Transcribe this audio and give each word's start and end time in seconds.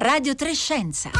Radio 0.00 0.36
Trescenza. 0.36 1.10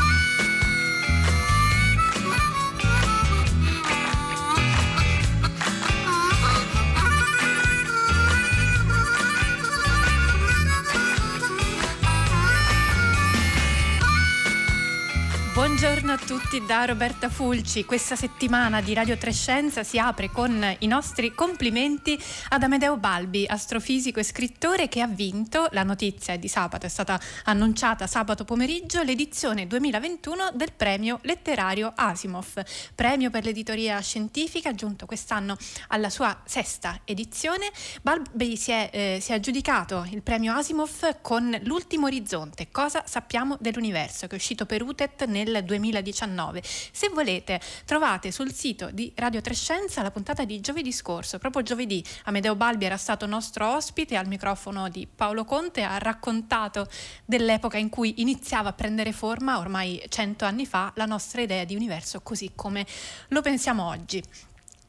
Buongiorno 15.59 16.13
a 16.13 16.17
tutti 16.17 16.65
da 16.65 16.85
Roberta 16.85 17.29
Fulci. 17.29 17.85
Questa 17.85 18.15
settimana 18.15 18.81
di 18.81 18.95
Radio 18.95 19.19
Trescenza 19.19 19.83
si 19.83 19.99
apre 19.99 20.31
con 20.31 20.77
i 20.79 20.87
nostri 20.87 21.35
complimenti 21.35 22.17
ad 22.51 22.63
Amedeo 22.63 22.97
Balbi, 22.97 23.45
astrofisico 23.45 24.21
e 24.21 24.23
scrittore 24.23 24.87
che 24.87 25.01
ha 25.01 25.09
vinto, 25.09 25.67
la 25.73 25.83
notizia 25.83 26.33
è 26.33 26.39
di 26.39 26.47
sabato, 26.47 26.87
è 26.87 26.89
stata 26.89 27.21
annunciata 27.47 28.07
sabato 28.07 28.45
pomeriggio, 28.45 29.03
l'edizione 29.03 29.67
2021 29.67 30.53
del 30.55 30.73
premio 30.77 31.19
letterario 31.23 31.93
Asimov, 31.93 32.63
premio 32.95 33.29
per 33.29 33.45
l'editoria 33.45 33.99
scientifica 33.99 34.73
giunto 34.77 35.07
quest'anno 35.07 35.57
alla 35.89 36.09
sua 36.09 36.41
sesta 36.45 37.01
edizione. 37.05 37.73
Balbi 38.01 38.57
si 38.57 38.71
è, 38.71 38.91
eh, 38.93 39.19
si 39.21 39.33
è 39.33 39.35
aggiudicato 39.35 40.07
il 40.13 40.23
premio 40.23 40.55
Asimov 40.55 41.19
con 41.21 41.59
L'ultimo 41.65 42.07
orizzonte, 42.07 42.69
cosa 42.71 43.03
sappiamo 43.07 43.57
dell'universo, 43.59 44.29
che 44.29 44.37
è 44.37 44.39
uscito 44.39 44.65
per 44.65 44.83
UTET 44.83 45.27
nel 45.27 45.47
del 45.59 45.65
2019. 45.65 46.63
Se 46.63 47.09
volete 47.09 47.61
trovate 47.85 48.31
sul 48.31 48.53
sito 48.53 48.91
di 48.91 49.13
Radio 49.17 49.41
Trescenza 49.41 50.03
la 50.03 50.11
puntata 50.11 50.45
di 50.45 50.61
giovedì 50.61 50.93
scorso, 50.93 51.39
proprio 51.39 51.63
giovedì 51.63 52.05
Amedeo 52.25 52.55
Balbi 52.55 52.85
era 52.85 52.97
stato 52.97 53.27
nostro 53.27 53.75
ospite 53.75 54.17
al 54.17 54.27
microfono 54.27 54.89
di 54.89 55.07
Paolo 55.13 55.45
Conte, 55.45 55.83
ha 55.83 55.99
raccontato 55.99 56.89
dell'epoca 57.25 57.79
in 57.79 57.89
cui 57.89 58.21
iniziava 58.21 58.71
a 58.71 58.73
prendere 58.73 59.13
forma 59.13 59.59
ormai 59.59 60.03
cento 60.09 60.45
anni 60.45 60.67
fa 60.67 60.93
la 60.97 61.07
nostra 61.07 61.43
idea 61.43 61.65
di 61.65 61.75
universo 61.75 62.21
così 62.21 62.53
come 62.55 62.87
lo 63.29 63.41
pensiamo 63.43 63.87
oggi. 63.87 64.23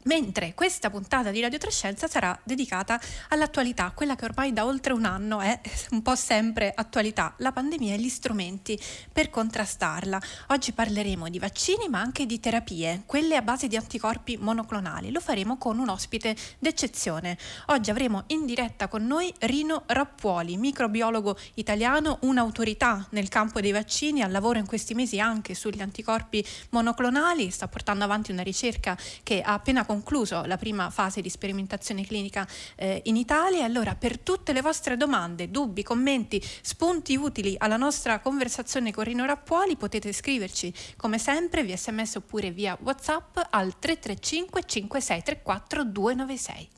Mentre 0.03 0.53
questa 0.53 0.89
puntata 0.89 1.29
di 1.29 1.41
Radio 1.41 1.57
Trescenza 1.57 2.07
sarà 2.07 2.39
dedicata 2.45 2.97
all'attualità, 3.27 3.91
quella 3.93 4.15
che 4.15 4.23
ormai 4.23 4.53
da 4.53 4.65
oltre 4.65 4.93
un 4.93 5.03
anno 5.03 5.41
è 5.41 5.59
un 5.91 6.01
po' 6.01 6.15
sempre 6.15 6.71
attualità, 6.73 7.33
la 7.39 7.51
pandemia 7.51 7.95
e 7.95 7.99
gli 7.99 8.07
strumenti 8.07 8.79
per 9.11 9.29
contrastarla. 9.29 10.21
Oggi 10.47 10.71
parleremo 10.71 11.27
di 11.27 11.37
vaccini 11.37 11.89
ma 11.89 11.99
anche 11.99 12.25
di 12.25 12.39
terapie, 12.39 13.03
quelle 13.05 13.35
a 13.35 13.41
base 13.41 13.67
di 13.67 13.75
anticorpi 13.75 14.37
monoclonali. 14.37 15.11
Lo 15.11 15.19
faremo 15.19 15.57
con 15.57 15.79
un 15.79 15.89
ospite 15.89 16.33
d'eccezione. 16.59 17.37
Oggi 17.67 17.89
avremo 17.89 18.23
in 18.27 18.45
diretta 18.45 18.87
con 18.87 19.05
noi 19.05 19.33
Rino 19.39 19.83
Rappuoli, 19.85 20.55
microbiologo 20.55 21.37
italiano, 21.55 22.19
un'autorità 22.21 23.05
nel 23.11 23.27
campo 23.27 23.59
dei 23.59 23.73
vaccini, 23.73 24.21
al 24.21 24.31
lavoro 24.31 24.59
in 24.59 24.65
questi 24.65 24.93
mesi 24.93 25.19
anche 25.19 25.53
sugli 25.55 25.81
anticorpi 25.81 26.45
monoclonali, 26.69 27.51
sta 27.51 27.67
portando 27.67 28.05
avanti 28.05 28.31
una 28.31 28.43
ricerca 28.43 28.97
che 29.23 29.41
ha 29.41 29.51
appena 29.51 29.87
concluso 29.89 30.43
la 30.45 30.57
prima 30.57 30.91
fase 30.91 31.19
di 31.19 31.29
sperimentazione 31.29 32.05
clinica 32.05 32.47
eh, 32.75 33.01
in 33.05 33.15
Italia. 33.15 33.65
Allora, 33.65 33.95
per 33.95 34.19
tutte 34.19 34.53
le 34.53 34.61
vostre 34.61 34.97
domande, 34.97 35.49
dubbi, 35.49 35.81
commenti, 35.81 36.39
spunti 36.61 37.15
utili 37.15 37.55
alla 37.57 37.75
nostra 37.75 38.19
conversazione 38.19 38.93
con 38.93 39.05
Rino 39.05 39.25
Rappuoli, 39.25 39.77
potete 39.77 40.13
scriverci 40.13 40.71
come 40.95 41.17
sempre 41.17 41.63
via 41.63 41.75
sms 41.75 42.17
oppure 42.17 42.51
via 42.51 42.77
WhatsApp 42.83 43.39
al 43.49 43.79
335 43.79 44.61
5634 44.63 45.83
296. 45.85 46.69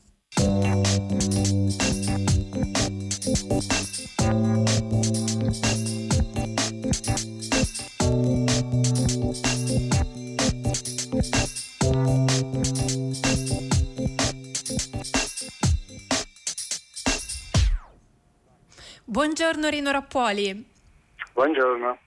Buongiorno 19.51 19.75
Rino 19.77 19.91
Rappuoli. 19.91 20.65
Buongiorno. 21.33 21.99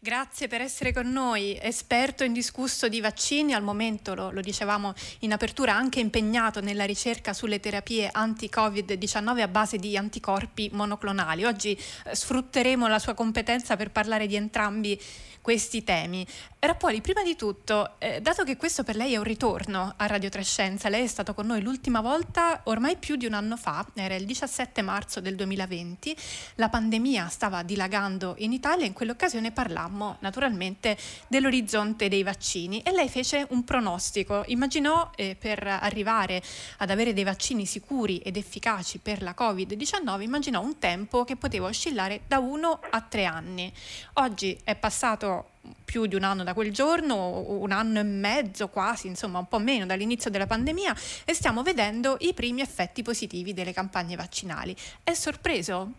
Grazie 0.00 0.48
per 0.48 0.60
essere 0.60 0.92
con 0.92 1.08
noi, 1.12 1.56
esperto 1.62 2.24
indiscusso 2.24 2.88
di 2.88 3.00
vaccini, 3.00 3.54
al 3.54 3.62
momento 3.62 4.12
lo, 4.16 4.32
lo, 4.32 4.40
dicevamo 4.40 4.92
in 5.20 5.32
apertura, 5.32 5.76
anche 5.76 6.00
impegnato 6.00 6.60
nella 6.60 6.84
ricerca 6.84 7.32
sulle 7.32 7.60
terapie 7.60 8.10
anti-Covid-19 8.10 9.40
a 9.40 9.46
base 9.46 9.76
di 9.76 9.96
anticorpi 9.96 10.68
monoclonali. 10.72 11.44
Oggi 11.44 11.78
eh, 12.04 12.16
sfrutteremo 12.16 12.88
la 12.88 12.98
sua 12.98 13.14
competenza 13.14 13.76
per 13.76 13.92
parlare 13.92 14.26
di 14.26 14.34
entrambi 14.34 15.00
questi 15.46 15.84
temi. 15.84 16.26
Rappuoli, 16.58 17.00
prima 17.00 17.22
di 17.22 17.36
tutto, 17.36 18.00
eh, 18.00 18.20
dato 18.20 18.42
che 18.42 18.56
questo 18.56 18.82
per 18.82 18.96
lei 18.96 19.12
è 19.12 19.16
un 19.16 19.22
ritorno 19.22 19.94
a 19.96 20.06
Radio 20.06 20.28
Trescenza, 20.28 20.88
lei 20.88 21.04
è 21.04 21.06
stato 21.06 21.34
con 21.34 21.46
noi 21.46 21.62
l'ultima 21.62 22.00
volta 22.00 22.62
ormai 22.64 22.96
più 22.96 23.14
di 23.14 23.26
un 23.26 23.34
anno 23.34 23.56
fa, 23.56 23.86
era 23.94 24.16
il 24.16 24.26
17 24.26 24.82
marzo 24.82 25.20
del 25.20 25.36
2020, 25.36 26.16
la 26.56 26.68
pandemia 26.68 27.28
stava 27.28 27.62
dilagando 27.62 28.34
in 28.38 28.52
Italia 28.52 28.84
e 28.84 28.88
in 28.88 28.92
quell'occasione 28.92 29.52
parlammo 29.52 30.16
naturalmente 30.18 30.98
dell'orizzonte 31.28 32.08
dei 32.08 32.24
vaccini 32.24 32.80
e 32.80 32.90
lei 32.90 33.08
fece 33.08 33.46
un 33.50 33.62
pronostico, 33.62 34.42
immaginò 34.46 35.12
eh, 35.14 35.36
per 35.38 35.64
arrivare 35.64 36.42
ad 36.78 36.90
avere 36.90 37.12
dei 37.12 37.22
vaccini 37.22 37.66
sicuri 37.66 38.18
ed 38.18 38.36
efficaci 38.36 38.98
per 38.98 39.22
la 39.22 39.36
Covid-19, 39.38 40.22
immaginò 40.22 40.60
un 40.60 40.80
tempo 40.80 41.22
che 41.22 41.36
poteva 41.36 41.68
oscillare 41.68 42.22
da 42.26 42.40
uno 42.40 42.80
a 42.90 43.00
tre 43.02 43.24
anni. 43.24 43.72
Oggi 44.14 44.58
è 44.64 44.74
passato 44.74 45.35
più 45.84 46.06
di 46.06 46.14
un 46.14 46.24
anno 46.24 46.44
da 46.44 46.54
quel 46.54 46.72
giorno, 46.72 47.44
un 47.46 47.72
anno 47.72 48.00
e 48.00 48.02
mezzo 48.02 48.68
quasi, 48.68 49.06
insomma 49.06 49.38
un 49.38 49.48
po' 49.48 49.58
meno 49.58 49.86
dall'inizio 49.86 50.30
della 50.30 50.46
pandemia 50.46 50.92
e 51.24 51.34
stiamo 51.34 51.62
vedendo 51.62 52.16
i 52.20 52.34
primi 52.34 52.60
effetti 52.60 53.02
positivi 53.02 53.54
delle 53.54 53.72
campagne 53.72 54.16
vaccinali. 54.16 54.74
È 55.02 55.12
sorpreso? 55.12 55.92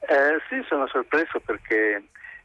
Eh, 0.00 0.40
sì, 0.48 0.64
sono 0.66 0.86
sorpreso 0.88 1.40
perché 1.40 2.02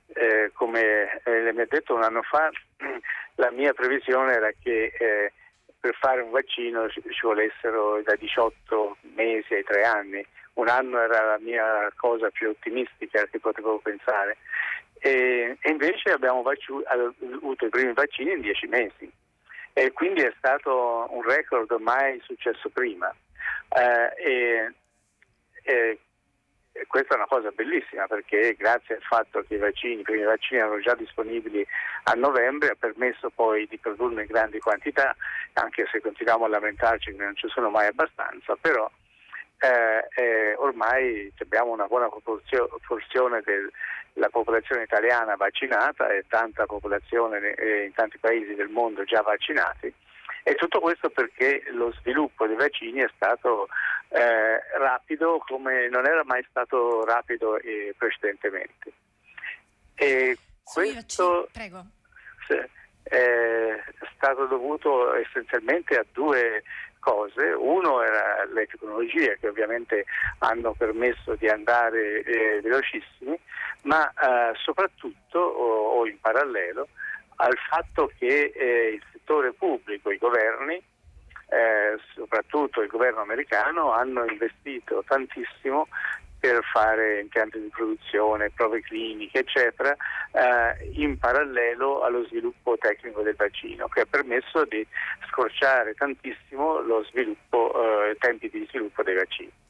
eh, 0.08 0.52
come 0.54 1.22
eh, 1.24 1.52
mi 1.54 1.62
ha 1.62 1.68
detto 1.68 1.96
un 1.96 2.04
anno 2.04 2.22
fa, 2.22 2.50
la 3.36 3.52
mia 3.52 3.74
previsione 3.74 4.34
era 4.34 4.52
che 4.62 4.94
eh, 4.98 5.32
per 5.80 5.96
fare 5.96 6.22
un 6.22 6.32
vaccino 6.32 6.88
ci, 6.90 7.02
ci 7.02 7.26
volessero 7.26 8.02
da 8.04 8.16
18 8.16 8.98
mesi 9.16 9.54
ai 9.54 9.64
3 9.64 9.84
anni. 9.84 10.26
Un 10.54 10.68
anno 10.68 11.00
era 11.00 11.26
la 11.26 11.40
mia 11.40 11.92
cosa 11.96 12.30
più 12.30 12.50
ottimistica 12.50 13.26
che 13.26 13.40
potevo 13.40 13.80
pensare 13.80 14.38
e, 15.06 15.58
invece 15.64 16.12
abbiamo 16.12 16.42
vacu- 16.44 16.86
avuto 16.88 17.66
i 17.66 17.70
primi 17.70 17.92
vaccini 17.92 18.32
in 18.32 18.40
dieci 18.40 18.68
mesi 18.68 19.12
e 19.74 19.92
quindi 19.92 20.22
è 20.22 20.34
stato 20.38 21.08
un 21.10 21.22
record 21.24 21.70
mai 21.82 22.22
successo 22.24 22.70
prima. 22.70 23.14
Eh, 23.76 24.14
e, 24.16 24.74
e, 25.64 26.00
questa 26.88 27.16
è 27.16 27.18
una 27.18 27.28
cosa 27.28 27.52
bellissima 27.52 28.08
perché 28.08 28.56
grazie 28.58 28.96
al 28.96 29.02
fatto 29.02 29.44
che 29.46 29.56
i 29.56 29.58
vaccini, 29.60 30.00
i 30.00 30.04
primi 30.04 30.24
vaccini 30.24 30.62
erano 30.62 30.80
già 30.80 30.96
disponibili 30.96 31.68
a 32.04 32.14
novembre 32.14 32.70
ha 32.70 32.76
permesso 32.80 33.30
poi 33.30 33.68
di 33.68 33.78
produrne 33.78 34.22
in 34.22 34.28
grandi 34.28 34.60
quantità, 34.60 35.14
anche 35.54 35.86
se 35.92 36.00
continuiamo 36.00 36.46
a 36.46 36.48
lamentarci 36.48 37.12
che 37.12 37.22
non 37.22 37.36
ci 37.36 37.50
sono 37.50 37.70
mai 37.70 37.88
abbastanza, 37.88 38.56
però 38.56 38.90
eh, 39.64 40.08
eh, 40.22 40.56
ormai 40.56 41.32
abbiamo 41.38 41.72
una 41.72 41.88
buona 41.88 42.10
porzione 42.10 43.42
della 43.46 44.28
popolazione 44.30 44.84
italiana 44.84 45.38
vaccinata 45.38 46.10
e 46.10 46.26
tanta 46.28 46.66
popolazione 46.66 47.54
eh, 47.54 47.86
in 47.86 47.94
tanti 47.94 48.18
paesi 48.18 48.56
del 48.56 48.68
mondo 48.68 49.06
già 49.06 49.22
vaccinati. 49.22 49.94
E 50.44 50.56
tutto 50.56 50.82
questo 50.82 51.10
perché 51.10 51.64
lo 51.72 51.94
sviluppo 51.94 52.46
dei 52.46 52.58
vaccini 52.58 53.00
è 53.00 53.10
stato 53.16 53.70
eh, 54.10 54.60
rapido 54.78 55.42
come 55.48 55.88
non 55.88 56.06
era 56.06 56.26
mai 56.26 56.46
stato 56.50 57.06
rapido 57.06 57.58
eh, 57.60 57.96
precedentemente. 57.98 58.92
E 59.96 60.38
questo 60.62 61.48
è 63.04 63.82
stato 64.16 64.46
dovuto 64.48 65.14
essenzialmente 65.16 65.96
a 65.98 66.06
due 66.12 66.64
cose. 67.04 67.52
Uno 67.52 68.02
era 68.02 68.46
le 68.52 68.66
tecnologie 68.66 69.38
che 69.40 69.50
ovviamente 69.50 70.06
hanno 70.40 70.74
permesso 70.74 71.36
di 71.36 71.48
andare 71.48 72.24
eh, 72.24 72.62
velocissimi, 72.62 73.38
ma 73.84 74.10
eh, 74.10 74.54
soprattutto 74.56 75.40
o, 75.40 76.00
o, 76.00 76.08
in 76.08 76.20
parallelo 76.20 76.88
al 77.36 77.58
fatto 77.70 78.10
che 78.18 78.54
eh, 78.56 78.94
il 78.94 79.04
settore 79.12 79.54
pubblico, 79.54 80.12
i 80.12 80.18
governi, 80.18 80.76
eh, 80.76 82.00
soprattutto 82.14 82.82
il 82.82 82.88
governo 82.88 83.22
americano, 83.22 83.92
hanno 83.92 84.24
investito 84.26 85.04
tantissimo 85.06 85.88
per 86.44 86.62
fare 86.74 87.22
impianti 87.22 87.58
di 87.58 87.70
produzione, 87.70 88.50
prove 88.50 88.82
cliniche, 88.82 89.40
eccetera, 89.40 89.96
eh, 90.34 90.92
in 90.96 91.18
parallelo 91.18 92.04
allo 92.04 92.26
sviluppo 92.26 92.76
tecnico 92.78 93.22
del 93.22 93.38
vaccino, 93.38 93.88
che 93.88 94.02
ha 94.02 94.06
permesso 94.06 94.66
di 94.66 94.86
scorciare 95.30 95.94
tantissimo 95.94 96.82
lo 96.82 97.02
sviluppo, 97.06 97.72
eh, 98.10 98.18
tempi 98.20 98.50
di 98.50 98.68
sviluppo 98.68 99.04
dei 99.04 99.16
vaccini. 99.16 99.63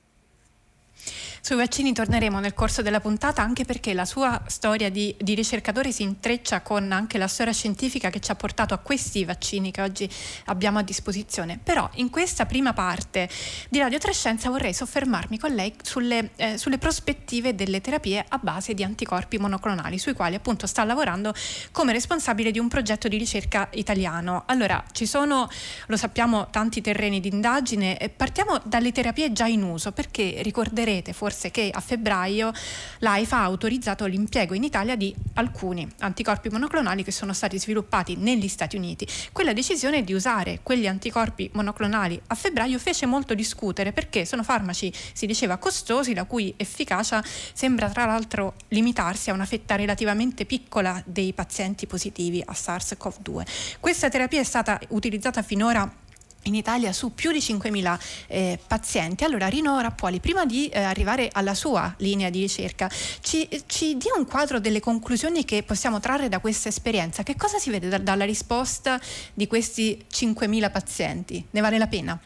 Sui 1.45 1.57
vaccini 1.57 1.91
torneremo 1.91 2.39
nel 2.39 2.53
corso 2.53 2.81
della 2.81 3.01
puntata 3.01 3.41
anche 3.41 3.65
perché 3.65 3.93
la 3.93 4.05
sua 4.05 4.41
storia 4.47 4.89
di, 4.89 5.13
di 5.19 5.35
ricercatore 5.35 5.91
si 5.91 6.01
intreccia 6.01 6.61
con 6.61 6.89
anche 6.93 7.17
la 7.17 7.27
storia 7.27 7.51
scientifica 7.51 8.09
che 8.09 8.21
ci 8.21 8.31
ha 8.31 8.35
portato 8.35 8.73
a 8.73 8.77
questi 8.77 9.25
vaccini 9.25 9.69
che 9.69 9.81
oggi 9.81 10.09
abbiamo 10.45 10.79
a 10.79 10.83
disposizione. 10.83 11.59
Però 11.61 11.89
in 11.95 12.09
questa 12.09 12.45
prima 12.45 12.71
parte 12.71 13.27
di 13.67 13.77
Radio 13.79 13.97
Trescenza 13.97 14.49
vorrei 14.49 14.73
soffermarmi 14.73 15.37
con 15.37 15.51
lei 15.51 15.73
sulle, 15.81 16.29
eh, 16.37 16.57
sulle 16.57 16.77
prospettive 16.77 17.53
delle 17.55 17.81
terapie 17.81 18.23
a 18.25 18.37
base 18.37 18.73
di 18.73 18.85
anticorpi 18.85 19.37
monoclonali, 19.37 19.99
sui 19.99 20.13
quali 20.13 20.35
appunto 20.35 20.65
sta 20.65 20.85
lavorando 20.85 21.33
come 21.73 21.91
responsabile 21.91 22.51
di 22.51 22.59
un 22.59 22.69
progetto 22.69 23.09
di 23.09 23.17
ricerca 23.17 23.67
italiano. 23.73 24.43
Allora, 24.45 24.81
ci 24.93 25.05
sono, 25.05 25.49
lo 25.87 25.97
sappiamo, 25.97 26.49
tanti 26.51 26.79
terreni 26.79 27.19
di 27.19 27.27
indagine. 27.27 28.13
Partiamo 28.15 28.61
dalle 28.63 28.93
terapie 28.93 29.33
già 29.33 29.47
in 29.47 29.63
uso, 29.63 29.91
perché 29.91 30.39
ricorderete 30.41 31.11
forse 31.11 31.31
che 31.51 31.69
a 31.73 31.79
febbraio 31.79 32.51
l'AIFA 32.99 33.37
ha 33.37 33.43
autorizzato 33.43 34.05
l'impiego 34.05 34.53
in 34.53 34.63
Italia 34.63 34.95
di 34.95 35.13
alcuni 35.33 35.87
anticorpi 35.99 36.49
monoclonali 36.49 37.03
che 37.03 37.11
sono 37.11 37.33
stati 37.33 37.59
sviluppati 37.59 38.15
negli 38.15 38.47
Stati 38.47 38.75
Uniti. 38.75 39.07
Quella 39.31 39.53
decisione 39.53 40.03
di 40.03 40.13
usare 40.13 40.59
quegli 40.63 40.87
anticorpi 40.87 41.49
monoclonali 41.53 42.21
a 42.27 42.35
febbraio 42.35 42.79
fece 42.79 43.05
molto 43.05 43.33
discutere 43.33 43.91
perché 43.91 44.25
sono 44.25 44.43
farmaci, 44.43 44.93
si 45.13 45.25
diceva, 45.25 45.57
costosi, 45.57 46.13
la 46.13 46.25
cui 46.25 46.53
efficacia 46.57 47.23
sembra 47.53 47.89
tra 47.89 48.05
l'altro 48.05 48.55
limitarsi 48.69 49.29
a 49.29 49.33
una 49.33 49.45
fetta 49.45 49.75
relativamente 49.75 50.45
piccola 50.45 51.01
dei 51.05 51.33
pazienti 51.33 51.87
positivi 51.87 52.41
a 52.45 52.53
SARS-CoV-2. 52.53 53.45
Questa 53.79 54.09
terapia 54.09 54.39
è 54.39 54.43
stata 54.43 54.79
utilizzata 54.89 55.41
finora 55.41 56.01
in 56.43 56.55
Italia 56.55 56.91
su 56.91 57.13
più 57.13 57.31
di 57.31 57.39
5.000 57.39 58.25
eh, 58.27 58.59
pazienti. 58.67 59.23
Allora 59.23 59.47
Rino 59.47 59.79
Rappuoli, 59.79 60.19
prima 60.19 60.45
di 60.45 60.69
eh, 60.69 60.81
arrivare 60.81 61.29
alla 61.31 61.53
sua 61.53 61.93
linea 61.97 62.29
di 62.29 62.41
ricerca, 62.41 62.87
ci, 62.89 63.47
ci, 63.67 63.97
dia 63.97 64.13
un 64.15 64.25
quadro 64.25 64.59
delle 64.59 64.79
conclusioni 64.79 65.45
che 65.45 65.63
possiamo 65.63 65.99
trarre 65.99 66.29
da 66.29 66.39
questa 66.39 66.69
esperienza. 66.69 67.23
Che 67.23 67.35
cosa 67.35 67.57
si 67.57 67.69
vede 67.69 67.89
da, 67.89 67.97
dalla 67.97 68.25
risposta 68.25 68.99
di 69.33 69.47
questi 69.47 70.05
5.000 70.09 70.71
pazienti? 70.71 71.45
Ne 71.51 71.61
vale 71.61 71.77
la 71.77 71.87
pena? 71.87 72.19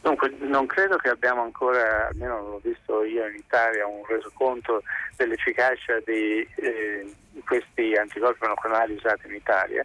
Dunque, 0.00 0.34
non 0.40 0.66
credo 0.66 0.96
che 0.96 1.10
abbiamo 1.10 1.42
ancora, 1.42 2.08
almeno 2.08 2.40
l'ho 2.40 2.60
visto 2.62 3.04
io 3.04 3.26
in 3.26 3.34
Italia, 3.34 3.86
un 3.86 4.02
resoconto 4.06 4.82
dell'efficacia 5.16 6.00
di 6.04 6.48
eh, 6.54 7.14
questi 7.44 7.94
anticorpi 7.94 8.38
monoclonali 8.42 8.94
usati 8.94 9.26
in 9.26 9.34
Italia, 9.34 9.84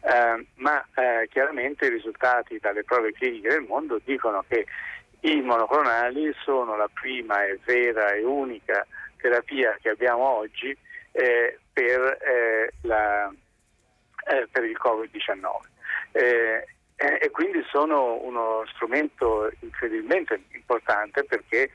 eh, 0.00 0.46
ma 0.56 0.84
eh, 0.94 1.28
chiaramente 1.30 1.86
i 1.86 1.90
risultati 1.90 2.58
dalle 2.58 2.84
prove 2.84 3.12
cliniche 3.12 3.48
del 3.48 3.62
mondo 3.62 4.00
dicono 4.04 4.44
che 4.48 4.66
i 5.20 5.40
monoclonali 5.40 6.34
sono 6.42 6.76
la 6.76 6.88
prima 6.92 7.44
e 7.44 7.58
vera 7.64 8.12
e 8.12 8.24
unica 8.24 8.86
terapia 9.16 9.76
che 9.80 9.88
abbiamo 9.88 10.22
oggi 10.24 10.76
eh, 11.12 11.58
per, 11.72 12.18
eh, 12.20 12.72
la, 12.82 13.32
eh, 14.30 14.48
per, 14.50 14.64
il 14.64 14.76
Covid-19 14.78 15.48
eh, 16.12 16.66
e 16.96 17.30
quindi 17.30 17.64
sono 17.70 18.20
uno 18.22 18.64
strumento 18.74 19.50
incredibilmente 19.60 20.42
importante 20.52 21.24
perché 21.24 21.70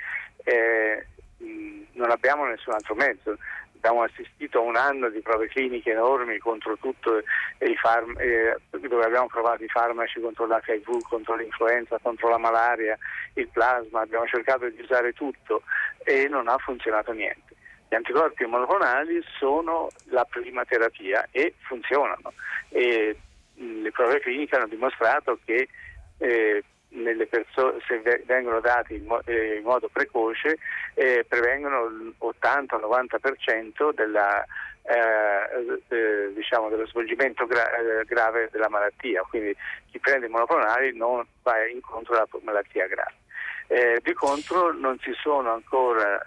mh, 1.37 1.83
non 1.93 2.11
abbiamo 2.11 2.45
nessun 2.45 2.73
altro 2.73 2.95
mezzo. 2.95 3.37
Abbiamo 3.81 4.03
assistito 4.03 4.59
a 4.59 4.63
un 4.63 4.75
anno 4.75 5.09
di 5.09 5.21
prove 5.21 5.47
cliniche 5.47 5.91
enormi 5.91 6.37
contro 6.37 6.77
tutto 6.77 7.21
farm- 7.81 8.17
eh, 8.19 8.57
dove 8.71 9.05
abbiamo 9.05 9.27
provato 9.27 9.63
i 9.63 9.69
farmaci 9.69 10.19
contro 10.19 10.45
l'HIV, 10.45 11.01
contro 11.07 11.35
l'influenza, 11.35 11.97
contro 12.01 12.27
la 12.27 12.37
malaria, 12.37 12.97
il 13.35 13.47
plasma, 13.47 14.01
abbiamo 14.01 14.25
cercato 14.27 14.67
di 14.67 14.81
usare 14.81 15.13
tutto 15.13 15.63
e 16.03 16.27
non 16.27 16.49
ha 16.49 16.57
funzionato 16.57 17.13
niente. 17.13 17.55
Gli 17.87 17.95
anticorpi 17.95 18.45
monoclonali 18.45 19.23
sono 19.37 19.89
la 20.09 20.25
prima 20.25 20.65
terapia 20.65 21.25
e 21.31 21.55
funzionano. 21.59 22.33
E 22.67 23.17
le 23.55 23.91
prove 23.91 24.19
cliniche 24.19 24.57
hanno 24.57 24.67
dimostrato 24.67 25.39
che 25.45 25.69
eh, 26.17 26.63
perso- 27.27 27.79
se 27.87 28.01
vengono 28.25 28.59
dati 28.59 28.95
in, 28.95 29.05
mo- 29.05 29.21
eh, 29.25 29.57
in 29.57 29.63
modo 29.63 29.89
precoce 29.91 30.57
eh, 30.95 31.23
prevengono 31.27 31.85
l'80-90% 31.85 33.93
della, 33.93 34.43
eh, 34.83 35.81
eh, 35.87 36.31
diciamo, 36.33 36.69
dello 36.69 36.87
svolgimento 36.87 37.45
gra- 37.45 37.71
eh, 37.77 38.05
grave 38.05 38.49
della 38.51 38.69
malattia, 38.69 39.21
quindi 39.29 39.55
chi 39.91 39.99
prende 39.99 40.25
i 40.25 40.29
monoclonali 40.29 40.97
non 40.97 41.23
va 41.43 41.67
incontro 41.67 42.15
alla 42.15 42.27
malattia 42.41 42.87
grave. 42.87 43.13
di 44.01 44.13
contro 44.13 44.73
non 44.73 44.97
si 44.99 45.13
sono 45.13 45.53
ancora 45.53 46.19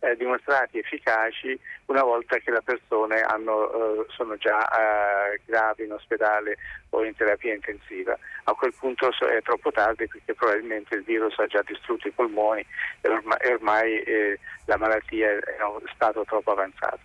eh, 0.00 0.16
dimostrati 0.16 0.78
efficaci 0.78 1.58
una 1.86 2.02
volta 2.02 2.36
che 2.38 2.50
le 2.50 2.62
persone 2.62 3.20
hanno, 3.20 3.72
eh, 3.72 4.06
sono 4.10 4.36
già 4.36 4.66
eh, 4.68 5.40
gravi 5.44 5.84
in 5.84 5.92
ospedale 5.92 6.56
o 6.90 7.04
in 7.04 7.14
terapia 7.14 7.54
intensiva. 7.54 8.18
A 8.44 8.52
quel 8.52 8.74
punto 8.78 9.08
è 9.08 9.42
troppo 9.42 9.70
tardi 9.72 10.06
perché 10.06 10.34
probabilmente 10.34 10.96
il 10.96 11.02
virus 11.02 11.38
ha 11.38 11.46
già 11.46 11.62
distrutto 11.66 12.08
i 12.08 12.12
polmoni 12.12 12.64
e 13.00 13.08
ormai, 13.08 13.38
ormai 13.50 14.02
eh, 14.02 14.38
la 14.66 14.76
malattia 14.76 15.30
è 15.30 15.62
in 15.62 15.88
stato 15.94 16.24
troppo 16.24 16.52
avanzato. 16.52 17.00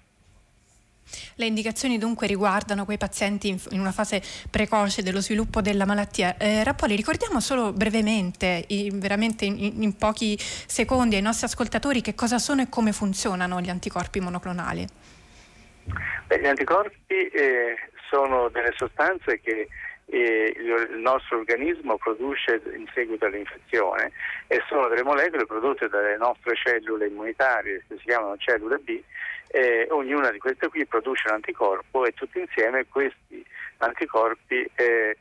Le 1.35 1.45
indicazioni 1.45 1.97
dunque 1.97 2.27
riguardano 2.27 2.85
quei 2.85 2.97
pazienti 2.97 3.49
in, 3.49 3.79
una 3.79 3.91
fase 3.91 4.21
precoce 4.49 5.03
dello 5.03 5.21
sviluppo 5.21 5.61
della 5.61 5.85
malattia. 5.85 6.37
Eh, 6.37 6.63
Rappoli, 6.63 6.95
ricordiamo 6.95 7.39
solo 7.39 7.73
brevemente, 7.73 8.65
in, 8.67 8.99
veramente 8.99 9.45
in, 9.45 9.81
in, 9.81 9.95
pochi 9.95 10.37
secondi 10.39 11.15
ai 11.15 11.21
nostri 11.21 11.45
ascoltatori 11.45 12.01
che 12.01 12.15
cosa 12.15 12.39
sono 12.39 12.61
e 12.61 12.69
come 12.69 12.91
funzionano 12.91 13.61
gli 13.61 13.69
anticorpi 13.69 14.19
monoclonali. 14.19 14.87
Beh, 16.27 16.39
gli 16.39 16.45
anticorpi 16.45 17.27
eh, 17.27 17.75
sono 18.09 18.49
delle 18.49 18.73
sostanze 18.75 19.39
che 19.41 19.67
il 20.17 20.97
nostro 20.97 21.37
organismo 21.37 21.97
produce 21.97 22.61
in 22.73 22.85
seguito 22.93 23.25
all'infezione 23.25 24.11
e 24.47 24.61
sono 24.67 24.87
delle 24.87 25.03
molecole 25.03 25.45
prodotte 25.45 25.87
dalle 25.87 26.17
nostre 26.17 26.55
cellule 26.55 27.07
immunitarie 27.07 27.83
che 27.87 27.95
si 27.97 28.03
chiamano 28.03 28.35
cellule 28.37 28.77
B 28.79 29.01
eh, 29.51 29.87
ognuna 29.89 30.31
di 30.31 30.39
queste 30.39 30.69
qui 30.69 30.85
produce 30.85 31.27
un 31.27 31.35
anticorpo 31.35 32.05
e 32.05 32.13
tutti 32.13 32.39
insieme 32.39 32.87
questi 32.87 33.45
anticorpi 33.77 34.69
eh, 34.75 35.17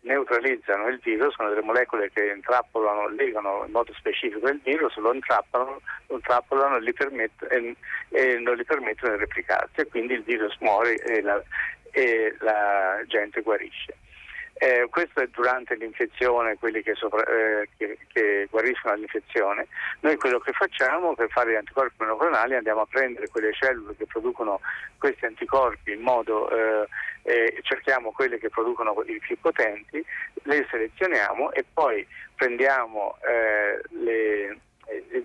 neutralizzano 0.00 0.88
il 0.88 0.98
virus, 1.02 1.34
sono 1.34 1.50
delle 1.50 1.62
molecole 1.62 2.10
che 2.12 2.32
intrappolano, 2.34 3.08
legano 3.08 3.64
in 3.66 3.72
modo 3.72 3.92
specifico 3.94 4.48
il 4.48 4.60
virus, 4.62 4.96
lo 4.96 5.12
intrappolano, 5.12 5.80
lo 6.06 6.14
intrappolano 6.14 6.76
e, 6.76 7.30
e, 7.50 7.76
e, 8.10 8.38
non 8.38 8.56
gli 8.56 8.64
permettono 8.64 9.12
di 9.14 9.18
replicarsi 9.20 9.80
e 9.80 9.86
quindi 9.86 10.14
il 10.14 10.22
virus 10.22 10.56
muore 10.60 10.96
e 10.96 11.20
la, 11.20 11.42
e 11.90 12.34
la 12.40 13.00
gente 13.06 13.42
guarisce. 13.42 13.96
Eh, 14.60 14.88
questo 14.90 15.20
è 15.20 15.28
durante 15.28 15.76
l'infezione, 15.76 16.56
quelli 16.58 16.82
che, 16.82 16.94
sopra, 16.94 17.22
eh, 17.22 17.68
che, 17.76 17.98
che, 18.12 18.48
guariscono 18.50 18.94
dall'infezione. 18.94 19.68
Noi 20.00 20.16
quello 20.16 20.40
che 20.40 20.52
facciamo 20.52 21.14
per 21.14 21.30
fare 21.30 21.52
gli 21.52 21.56
anticorpi 21.56 21.94
monoclonali 21.98 22.56
andiamo 22.56 22.80
a 22.80 22.86
prendere 22.86 23.28
quelle 23.28 23.52
cellule 23.52 23.94
che 23.96 24.06
producono 24.06 24.60
questi 24.98 25.26
anticorpi 25.26 25.92
in 25.92 26.00
modo 26.00 26.50
eh, 27.22 27.58
cerchiamo 27.62 28.10
quelle 28.10 28.38
che 28.38 28.48
producono 28.48 29.00
i 29.06 29.18
più 29.20 29.38
potenti, 29.38 30.04
le 30.42 30.66
selezioniamo 30.70 31.52
e 31.52 31.64
poi 31.72 32.06
prendiamo 32.34 33.16
eh, 33.20 33.80
le, 33.90 34.58
eh, 34.86 35.24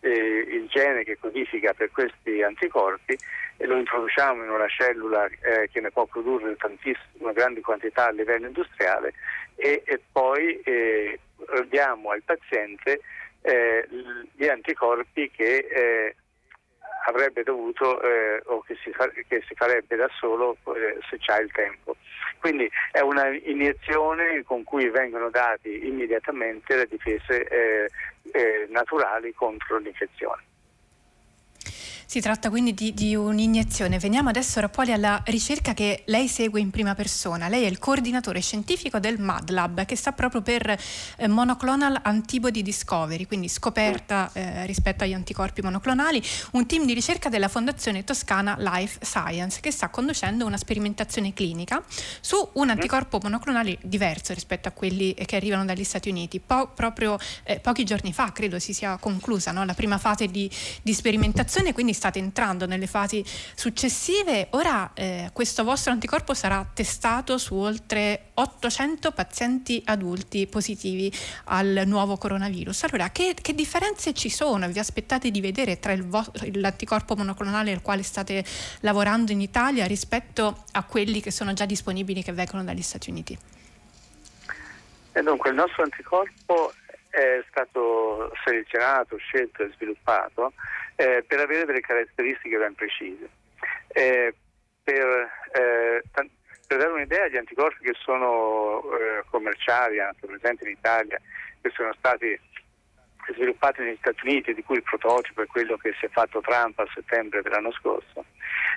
il 0.00 0.66
gene 0.68 1.04
che 1.04 1.18
codifica 1.18 1.72
per 1.74 1.90
questi 1.90 2.42
anticorpi 2.42 3.16
e 3.56 3.66
lo 3.66 3.76
introduciamo 3.76 4.44
in 4.44 4.50
una 4.50 4.68
cellula 4.68 5.26
eh, 5.26 5.68
che 5.70 5.80
ne 5.80 5.90
può 5.90 6.06
produrre 6.06 6.56
tantissime 6.56 7.32
grandi 7.32 7.60
quantità 7.60 8.06
a 8.06 8.12
livello 8.12 8.46
industriale 8.46 9.12
e, 9.56 9.82
e 9.84 10.00
poi 10.10 10.60
eh, 10.60 11.18
diamo 11.68 12.10
al 12.10 12.22
paziente 12.22 13.00
eh, 13.42 13.88
gli 14.32 14.46
anticorpi 14.46 15.30
che 15.30 15.66
eh, 15.70 16.14
avrebbe 17.08 17.42
dovuto 17.42 18.00
eh, 18.02 18.42
o 18.46 18.60
che 18.60 18.76
si, 18.82 18.92
fa, 18.92 19.08
che 19.08 19.42
si, 19.46 19.54
farebbe 19.54 19.96
da 19.96 20.08
solo 20.18 20.56
eh, 20.76 20.98
se 21.08 21.18
c'è 21.18 21.40
il 21.40 21.50
tempo. 21.52 21.96
Quindi 22.38 22.70
è 22.92 23.00
una 23.00 23.28
iniezione 23.28 24.42
con 24.44 24.62
cui 24.62 24.88
vengono 24.90 25.30
dati 25.30 25.86
immediatamente 25.86 26.76
le 26.76 26.86
difese 26.86 27.46
eh, 27.48 27.90
eh 28.32 28.66
naturali 28.68 29.32
contro 29.32 29.78
l'infezione. 29.78 30.42
Si 32.10 32.22
tratta 32.22 32.48
quindi 32.48 32.72
di, 32.72 32.94
di, 32.94 33.14
un'iniezione. 33.14 33.98
Veniamo 33.98 34.30
adesso 34.30 34.60
Rapoli 34.60 34.92
alla 34.92 35.20
ricerca 35.26 35.74
che 35.74 36.04
lei 36.06 36.26
segue 36.26 36.58
in 36.58 36.70
prima 36.70 36.94
persona. 36.94 37.48
Lei 37.48 37.64
è 37.64 37.66
il 37.66 37.78
coordinatore 37.78 38.40
scientifico 38.40 38.98
del 38.98 39.20
MADLAB 39.20 39.84
che 39.84 39.94
sta 39.94 40.12
proprio 40.12 40.40
per 40.40 40.74
eh, 41.18 41.28
monoclonal 41.28 42.00
antibody 42.02 42.62
discovery, 42.62 43.26
quindi 43.26 43.48
scoperta 43.48 44.30
eh, 44.32 44.64
rispetto 44.64 45.04
agli 45.04 45.12
anticorpi 45.12 45.60
monoclonali, 45.60 46.22
un 46.52 46.64
team 46.64 46.86
di 46.86 46.94
ricerca 46.94 47.28
della 47.28 47.48
Fondazione 47.48 48.04
Toscana 48.04 48.56
Life 48.58 49.04
Science 49.04 49.60
che 49.60 49.70
sta 49.70 49.90
conducendo 49.90 50.46
una 50.46 50.56
sperimentazione 50.56 51.34
clinica 51.34 51.84
su 52.22 52.36
un 52.54 52.70
anticorpo 52.70 53.18
monoclonale 53.22 53.76
diverso 53.82 54.32
rispetto 54.32 54.66
a 54.66 54.70
quelli 54.70 55.12
che 55.12 55.36
arrivano 55.36 55.66
dagli 55.66 55.84
Stati 55.84 56.08
Uniti. 56.08 56.40
Po- 56.40 56.68
proprio 56.68 57.18
eh, 57.42 57.60
pochi 57.60 57.84
giorni 57.84 58.14
fa 58.14 58.32
credo 58.32 58.58
si 58.58 58.72
sia 58.72 58.96
conclusa 58.96 59.52
no? 59.52 59.62
la 59.66 59.74
prima 59.74 59.98
fase 59.98 60.28
di, 60.28 60.50
di, 60.80 60.94
sperimentazione, 60.94 61.74
quindi 61.74 61.96
state 61.98 62.18
entrando 62.18 62.66
nelle 62.66 62.86
fasi 62.86 63.24
successive. 63.54 64.46
Ora 64.50 64.92
eh, 64.94 65.30
questo 65.32 65.64
vostro 65.64 65.92
anticorpo 65.92 66.32
sarà 66.32 66.64
testato 66.72 67.36
su 67.38 67.54
oltre 67.56 68.30
800 68.34 69.10
pazienti 69.10 69.82
adulti 69.84 70.46
positivi 70.46 71.12
al 71.46 71.82
nuovo 71.86 72.16
coronavirus. 72.16 72.84
Allora, 72.84 73.10
che, 73.10 73.34
che 73.40 73.54
differenze 73.54 74.14
ci 74.14 74.30
sono? 74.30 74.68
Vi 74.68 74.78
aspettate 74.78 75.30
di 75.30 75.40
vedere 75.40 75.78
tra 75.80 75.94
vostro, 75.96 76.46
l'anticorpo 76.52 77.16
monoclonale 77.16 77.72
al 77.72 77.82
quale 77.82 78.02
state 78.02 78.44
lavorando 78.80 79.32
in 79.32 79.40
Italia 79.40 79.86
rispetto 79.86 80.64
a 80.72 80.84
quelli 80.84 81.20
che 81.20 81.32
sono 81.32 81.52
già 81.52 81.66
disponibili 81.66 82.22
che 82.22 82.32
vengono 82.32 82.62
dagli 82.62 82.82
Stati 82.82 83.10
Uniti? 83.10 83.38
E 85.12 85.22
dunque 85.22 85.50
il 85.50 85.56
nostro 85.56 85.82
anticorpo 85.82 86.72
è 87.10 87.42
stato 87.48 88.32
selezionato, 88.44 89.16
scelto 89.16 89.62
e 89.62 89.70
sviluppato 89.74 90.52
eh, 90.96 91.24
per 91.26 91.40
avere 91.40 91.64
delle 91.64 91.80
caratteristiche 91.80 92.58
ben 92.58 92.74
precise. 92.74 93.28
Eh, 93.88 94.34
per, 94.82 95.30
eh, 95.52 96.02
t- 96.12 96.30
per, 96.66 96.78
dare 96.78 96.92
un'idea, 96.92 97.28
gli 97.28 97.36
anticorpi 97.36 97.84
che 97.84 97.94
sono 97.98 98.82
eh, 98.92 99.24
commerciali, 99.30 100.00
anche 100.00 100.26
presenti 100.26 100.64
in 100.64 100.70
Italia, 100.70 101.20
che 101.60 101.70
sono 101.70 101.92
stati 101.98 102.38
sviluppati 103.34 103.82
negli 103.82 103.98
Stati 104.00 104.26
Uniti, 104.26 104.54
di 104.54 104.62
cui 104.62 104.76
il 104.76 104.82
prototipo 104.82 105.42
è 105.42 105.46
quello 105.46 105.76
che 105.76 105.94
si 105.98 106.06
è 106.06 106.08
fatto 106.08 106.40
Trump 106.40 106.78
a 106.78 106.86
settembre 106.94 107.42
dell'anno 107.42 107.72
scorso, 107.72 108.24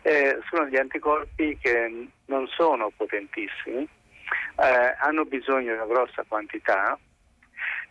eh, 0.04 0.40
sono 0.50 0.66
gli 0.68 0.78
anticorpi 0.78 1.58
che 1.62 2.08
non 2.26 2.48
sono 2.48 2.92
potentissimi, 2.96 3.88
eh, 4.60 4.96
hanno 5.00 5.26
bisogno 5.26 5.72
di 5.72 5.80
una 5.80 5.86
grossa 5.86 6.24
quantità 6.28 6.98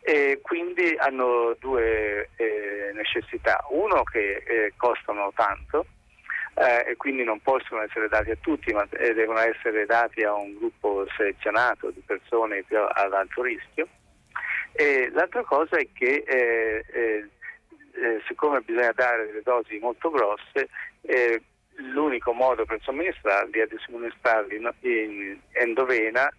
e 0.02 0.40
quindi 0.42 0.96
hanno 0.98 1.54
due 1.58 2.30
eh, 2.36 2.90
necessità. 2.94 3.64
Uno 3.70 4.02
che 4.04 4.42
eh, 4.46 4.72
costano 4.76 5.32
tanto 5.34 5.86
eh, 6.54 6.90
e 6.90 6.96
quindi 6.96 7.22
non 7.22 7.40
possono 7.40 7.82
essere 7.82 8.08
dati 8.08 8.30
a 8.30 8.38
tutti, 8.40 8.72
ma 8.72 8.86
eh, 8.90 9.12
devono 9.12 9.38
essere 9.40 9.86
dati 9.86 10.22
a 10.22 10.34
un 10.34 10.56
gruppo 10.56 11.06
selezionato 11.16 11.90
di 11.90 12.02
persone 12.04 12.64
ad 12.68 13.12
alto 13.12 13.42
rischio. 13.42 13.88
E 14.72 15.10
l'altra 15.12 15.42
cosa 15.42 15.76
è 15.76 15.86
che 15.92 16.24
eh, 16.26 16.84
eh, 16.92 17.28
siccome 18.26 18.60
bisogna 18.60 18.92
dare 18.92 19.26
delle 19.26 19.42
dosi 19.42 19.78
molto 19.78 20.10
grosse, 20.10 20.68
l'unico 21.92 22.32
modo 22.32 22.64
per 22.64 22.78
somministrarli 22.82 23.58
è 23.58 23.66
di 23.66 23.76
somministrarli 23.84 24.56
in, 24.56 24.70
in 24.80 25.38
endovena 25.52 26.30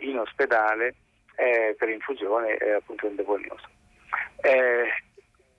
in 0.00 0.18
ospedale 0.18 0.94
eh, 1.38 1.74
per 1.78 1.88
infusione 1.88 2.56
è 2.56 2.70
appunto 2.72 3.06
endovenoso. 3.06 3.68
Eh, 4.40 4.88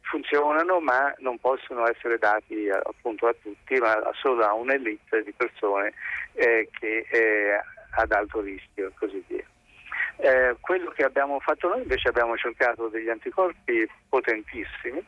funzionano 0.02 0.80
ma 0.80 1.14
non 1.20 1.38
possono 1.40 1.88
essere 1.88 2.18
dati 2.18 2.70
appunto 2.70 3.28
a 3.28 3.36
tutti, 3.42 3.76
ma 3.76 4.02
solo 4.14 4.44
a 4.44 4.54
un'elite 4.54 5.24
di 5.24 5.32
persone 5.32 5.94
eh, 6.34 6.68
che 6.78 7.06
è 7.10 7.62
ad 7.92 8.12
alto 8.12 8.42
rischio 8.42 8.88
e 8.88 8.92
così 8.98 9.24
via. 9.28 9.46
Eh, 10.18 10.58
quello 10.60 10.92
che 10.92 11.04
abbiamo 11.04 11.40
fatto 11.40 11.70
noi 11.70 11.82
invece 11.82 12.10
abbiamo 12.10 12.36
cercato 12.36 12.90
degli 12.90 13.08
anticorpi 13.08 13.90
potentissimi 14.10 15.02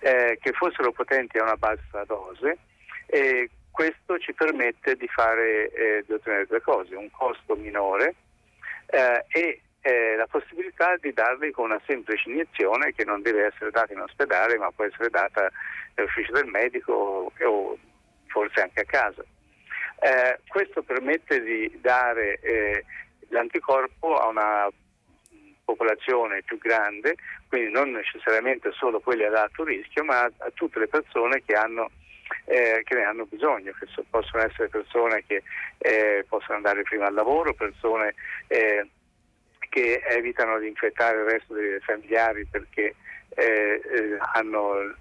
eh, 0.00 0.38
che 0.40 0.52
fossero 0.52 0.92
potenti 0.92 1.38
a 1.38 1.44
una 1.44 1.56
bassa 1.56 2.04
dose 2.04 2.58
e 3.06 3.48
questo 3.70 4.18
ci 4.18 4.34
permette 4.34 4.96
di, 4.96 5.08
fare, 5.08 5.70
eh, 5.70 6.04
di 6.06 6.12
ottenere 6.12 6.46
due 6.46 6.60
cose, 6.60 6.96
un 6.96 7.10
costo 7.10 7.54
minore 7.54 8.14
eh, 8.88 9.24
e 9.28 9.60
eh, 9.88 10.16
la 10.16 10.26
possibilità 10.26 10.96
di 11.00 11.14
darli 11.14 11.50
con 11.50 11.70
una 11.70 11.80
semplice 11.86 12.28
iniezione 12.28 12.92
che 12.92 13.04
non 13.04 13.22
deve 13.22 13.46
essere 13.46 13.70
data 13.70 13.92
in 13.94 14.00
ospedale 14.00 14.58
ma 14.58 14.70
può 14.70 14.84
essere 14.84 15.08
data 15.08 15.50
nell'ufficio 15.94 16.32
del 16.32 16.46
medico 16.46 16.92
o 16.92 17.78
forse 18.26 18.60
anche 18.60 18.80
a 18.80 18.84
casa. 18.84 19.24
Eh, 20.00 20.40
questo 20.46 20.82
permette 20.82 21.42
di 21.42 21.78
dare 21.80 22.38
eh, 22.40 22.84
l'anticorpo 23.30 24.16
a 24.16 24.28
una 24.28 24.68
popolazione 25.64 26.42
più 26.42 26.58
grande, 26.58 27.16
quindi 27.48 27.70
non 27.70 27.90
necessariamente 27.90 28.70
solo 28.72 29.00
quelli 29.00 29.24
ad 29.24 29.34
alto 29.34 29.64
rischio, 29.64 30.04
ma 30.04 30.20
a, 30.20 30.50
tutte 30.52 30.78
le 30.78 30.88
persone 30.88 31.42
che, 31.44 31.54
hanno, 31.54 31.90
eh, 32.44 32.82
che 32.84 32.94
ne 32.94 33.04
hanno 33.04 33.24
bisogno, 33.24 33.72
che 33.78 33.86
so, 33.86 34.04
possono 34.08 34.42
essere 34.44 34.68
persone 34.68 35.24
che 35.26 35.42
eh, 35.78 36.24
possono 36.28 36.56
andare 36.56 36.82
prima 36.82 37.06
al 37.06 37.14
lavoro, 37.14 37.54
persone 37.54 38.14
eh, 38.48 38.86
che 39.68 40.02
evitano 40.08 40.58
di 40.58 40.68
infettare 40.68 41.18
il 41.18 41.24
resto 41.24 41.54
dei 41.54 41.78
familiari 41.80 42.44
perché 42.46 42.94
eh, 43.30 43.80
eh, 43.84 44.16
hanno 44.34 44.80
eh, 44.80 44.94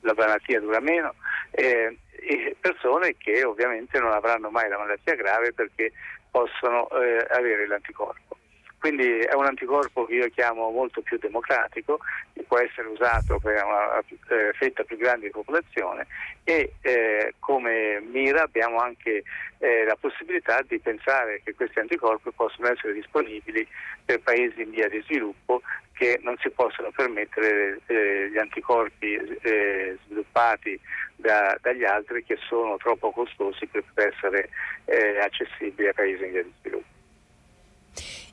la 0.00 0.14
malattia 0.16 0.60
dura 0.60 0.80
meno 0.80 1.14
eh, 1.50 1.96
e 2.10 2.56
persone 2.58 3.16
che 3.16 3.44
ovviamente 3.44 3.98
non 3.98 4.12
avranno 4.12 4.50
mai 4.50 4.68
la 4.68 4.78
malattia 4.78 5.14
grave 5.14 5.52
perché 5.52 5.92
possono 6.30 6.88
eh, 6.90 7.26
avere 7.30 7.66
l'anticorpo. 7.66 8.36
Quindi 8.84 9.20
è 9.20 9.32
un 9.32 9.46
anticorpo 9.46 10.04
che 10.04 10.16
io 10.16 10.28
chiamo 10.28 10.68
molto 10.68 11.00
più 11.00 11.16
democratico, 11.16 12.00
che 12.34 12.42
può 12.42 12.58
essere 12.58 12.88
usato 12.88 13.38
per 13.38 13.64
una 13.64 13.98
eh, 13.98 14.52
fetta 14.52 14.84
più 14.84 14.98
grande 14.98 15.24
di 15.24 15.32
popolazione 15.32 16.06
e 16.44 16.74
eh, 16.82 17.32
come 17.38 18.02
mira 18.02 18.42
abbiamo 18.42 18.76
anche 18.76 19.22
eh, 19.56 19.84
la 19.84 19.96
possibilità 19.98 20.60
di 20.68 20.78
pensare 20.80 21.40
che 21.42 21.54
questi 21.54 21.78
anticorpi 21.78 22.30
possono 22.32 22.68
essere 22.68 22.92
disponibili 22.92 23.66
per 24.04 24.20
paesi 24.20 24.60
in 24.60 24.68
via 24.68 24.90
di 24.90 25.00
sviluppo 25.06 25.62
che 25.94 26.20
non 26.22 26.36
si 26.42 26.50
possono 26.50 26.90
permettere 26.90 27.80
eh, 27.86 28.28
gli 28.30 28.36
anticorpi 28.36 29.14
eh, 29.14 29.96
sviluppati 30.04 30.78
da, 31.16 31.56
dagli 31.62 31.84
altri 31.84 32.22
che 32.22 32.36
sono 32.46 32.76
troppo 32.76 33.12
costosi 33.12 33.66
per 33.66 33.82
essere 33.94 34.50
eh, 34.84 35.20
accessibili 35.20 35.88
ai 35.88 35.94
paesi 35.94 36.22
in 36.22 36.32
via 36.32 36.42
di 36.42 36.52
sviluppo. 36.60 36.92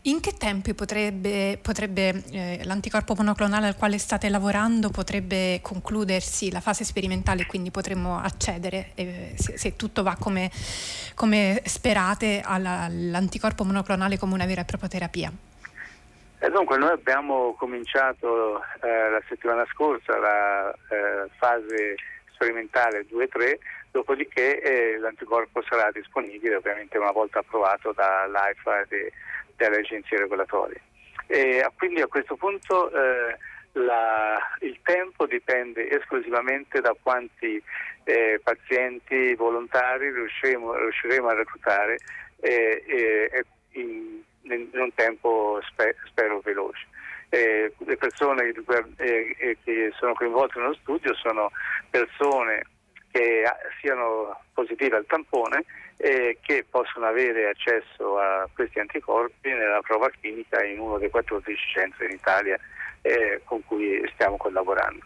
In 0.06 0.20
che 0.20 0.34
tempi 0.34 0.74
potrebbe, 0.74 1.60
potrebbe 1.62 2.24
eh, 2.32 2.62
l'anticorpo 2.64 3.14
monoclonale 3.14 3.68
al 3.68 3.76
quale 3.76 4.00
state 4.00 4.30
lavorando 4.30 4.90
potrebbe 4.90 5.60
concludersi 5.62 6.52
la 6.52 6.60
fase 6.60 6.84
sperimentale 6.84 7.44
e 7.44 7.46
quindi 7.46 7.70
potremmo 7.70 8.18
accedere, 8.18 8.94
eh, 8.96 9.34
se, 9.36 9.60
se, 9.60 9.76
tutto 9.76 10.02
va 10.02 10.18
come, 10.20 10.50
come 11.14 11.62
sperate, 11.66 12.42
alla, 12.44 12.86
all'anticorpo 12.86 13.64
monoclonale 13.64 14.18
come 14.18 14.34
una 14.34 14.48
vera 14.48 14.62
e 14.62 14.66
propria 14.66 14.90
terapia? 14.90 15.32
Eh, 16.40 16.50
dunque, 16.50 16.80
noi 16.80 16.90
abbiamo 16.90 17.54
cominciato 17.54 18.60
eh, 18.82 19.10
la 19.12 19.22
settimana 19.30 19.64
scorsa 19.72 20.18
la 20.18 20.72
eh, 20.72 21.30
fase 21.38 21.94
sperimentale 22.34 23.06
2-3, 23.06 23.60
dopodiché 23.92 24.60
eh, 24.62 24.98
l'anticorpo 24.98 25.62
sarà 25.62 25.92
disponibile 25.92 26.56
ovviamente 26.56 26.98
una 26.98 27.12
volta 27.12 27.38
approvato 27.38 27.94
dall'AIFA 27.94 28.82
e 28.90 29.12
dalle 29.62 29.80
agenzie 29.80 30.18
regolatorie. 30.18 30.82
E 31.28 31.66
quindi 31.78 32.02
a 32.02 32.08
questo 32.08 32.36
punto 32.36 32.92
eh, 32.92 33.38
la, 33.74 34.38
il 34.60 34.78
tempo 34.84 35.26
dipende 35.26 35.90
esclusivamente 35.90 36.82
da 36.82 36.96
quanti 37.02 37.62
eh, 38.04 38.40
pazienti 38.44 39.34
volontari 39.36 40.12
riusciremo, 40.12 40.76
riusciremo 40.76 41.28
a 41.30 41.34
reclutare 41.34 41.98
eh, 42.42 43.46
in, 43.72 44.22
in, 44.42 44.70
un 44.74 44.94
tempo 44.94 45.62
spe, 45.70 45.96
spero 46.06 46.42
veloce. 46.42 46.88
Le 47.30 47.96
persone 47.98 48.52
che 48.52 49.94
sono 49.98 50.14
coinvolte 50.16 50.60
nello 50.60 50.74
studio 50.74 51.14
sono 51.16 51.50
persone 51.90 52.62
che 53.10 53.44
siano 53.80 54.38
positive 54.54 54.98
al 54.98 55.06
tampone 55.06 55.64
e 56.04 56.40
che 56.42 56.66
possono 56.68 57.06
avere 57.06 57.50
accesso 57.50 58.18
a 58.18 58.50
questi 58.52 58.80
anticorpi 58.80 59.50
nella 59.50 59.82
prova 59.82 60.10
clinica 60.10 60.64
in 60.64 60.80
uno 60.80 60.98
dei 60.98 61.12
14 61.12 61.56
centri 61.72 62.06
in 62.06 62.14
Italia 62.14 62.60
eh, 63.04 63.42
con 63.44 63.64
cui 63.64 64.02
stiamo 64.14 64.38
collaborando. 64.38 65.06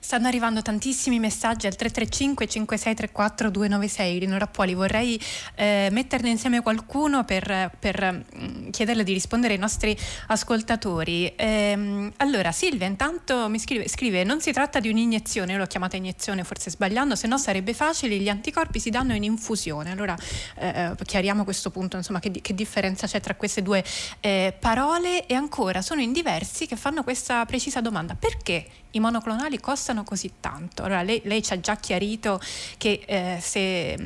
Stanno 0.00 0.26
arrivando 0.28 0.62
tantissimi 0.62 1.18
messaggi 1.18 1.66
al 1.66 1.76
335 1.76 2.46
5634 2.46 3.50
296. 3.50 4.18
Rino 4.18 4.38
Rappuoli, 4.38 4.74
vorrei 4.74 5.20
eh, 5.54 5.88
metterne 5.90 6.30
insieme 6.30 6.62
qualcuno 6.62 7.24
per, 7.24 7.70
per 7.78 8.24
mm, 8.36 8.70
chiederle 8.70 9.04
di 9.04 9.12
rispondere 9.12 9.54
ai 9.54 9.58
nostri 9.58 9.96
ascoltatori. 10.28 11.32
Ehm, 11.36 12.12
allora, 12.18 12.52
Silvia 12.52 12.86
intanto 12.86 13.48
mi 13.48 13.58
scrive, 13.58 13.88
scrive, 13.88 14.24
non 14.24 14.40
si 14.40 14.52
tratta 14.52 14.80
di 14.80 14.88
un'iniezione, 14.88 15.52
io 15.52 15.58
l'ho 15.58 15.66
chiamata 15.66 15.96
iniezione 15.96 16.44
forse 16.44 16.70
sbagliando, 16.70 17.14
se 17.14 17.26
no 17.26 17.38
sarebbe 17.38 17.74
facile, 17.74 18.16
gli 18.16 18.28
anticorpi 18.28 18.80
si 18.80 18.90
danno 18.90 19.14
in 19.14 19.24
infusione. 19.24 19.90
Allora, 19.90 20.16
eh, 20.56 20.92
chiariamo 21.02 21.44
questo 21.44 21.70
punto, 21.70 21.96
insomma, 21.96 22.20
che, 22.20 22.30
che, 22.30 22.54
differenza 22.54 23.06
c'è 23.06 23.20
tra 23.20 23.34
queste 23.34 23.62
due 23.62 23.84
eh, 24.20 24.54
parole 24.58 25.26
e 25.26 25.34
ancora 25.34 25.82
sono 25.82 26.00
in 26.00 26.12
diversi 26.12 26.66
che 26.66 26.76
fanno 26.76 27.02
questa 27.02 27.44
precisa 27.46 27.80
domanda. 27.80 28.14
Perché 28.14 28.66
i 28.92 29.00
monoclonali 29.00 29.60
costano 29.60 30.04
così 30.04 30.34
tanto? 30.40 30.82
Allora, 30.82 31.02
lei, 31.02 31.20
lei 31.24 31.42
ci 31.42 31.52
ha 31.52 31.60
già 31.60 31.76
chiarito 31.76 32.40
che 32.78 33.02
eh, 33.06 33.38
se, 33.40 33.96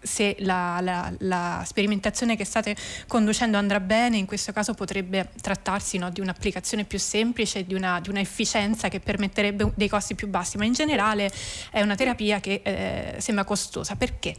se 0.00 0.36
la, 0.40 0.78
la, 0.80 1.12
la, 1.20 1.62
sperimentazione 1.64 2.36
che 2.36 2.44
state 2.44 2.76
conducendo 3.06 3.56
andrà 3.56 3.80
bene, 3.80 4.16
in 4.16 4.26
questo 4.26 4.52
caso 4.52 4.74
potrebbe 4.74 5.30
trattarsi 5.40 5.98
no, 5.98 6.10
di 6.10 6.20
un'applicazione 6.20 6.84
più 6.84 6.98
semplice, 6.98 7.64
di 7.64 7.74
una, 7.74 8.00
di 8.00 8.10
una, 8.10 8.20
efficienza 8.20 8.88
che 8.88 9.00
permetterebbe 9.00 9.72
dei 9.74 9.88
costi 9.88 10.14
più 10.14 10.28
bassi, 10.28 10.56
ma 10.56 10.64
in 10.64 10.72
generale 10.72 11.30
è 11.70 11.80
una 11.80 11.94
terapia 11.94 12.40
che 12.40 12.60
eh, 12.62 13.14
sembra 13.20 13.44
costosa. 13.44 13.96
Perché? 13.96 14.34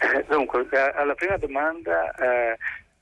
Eh, 0.00 0.24
dunque, 0.28 0.66
alla 0.94 1.14
prima 1.14 1.36
domanda, 1.36 2.14
eh, 2.14 2.56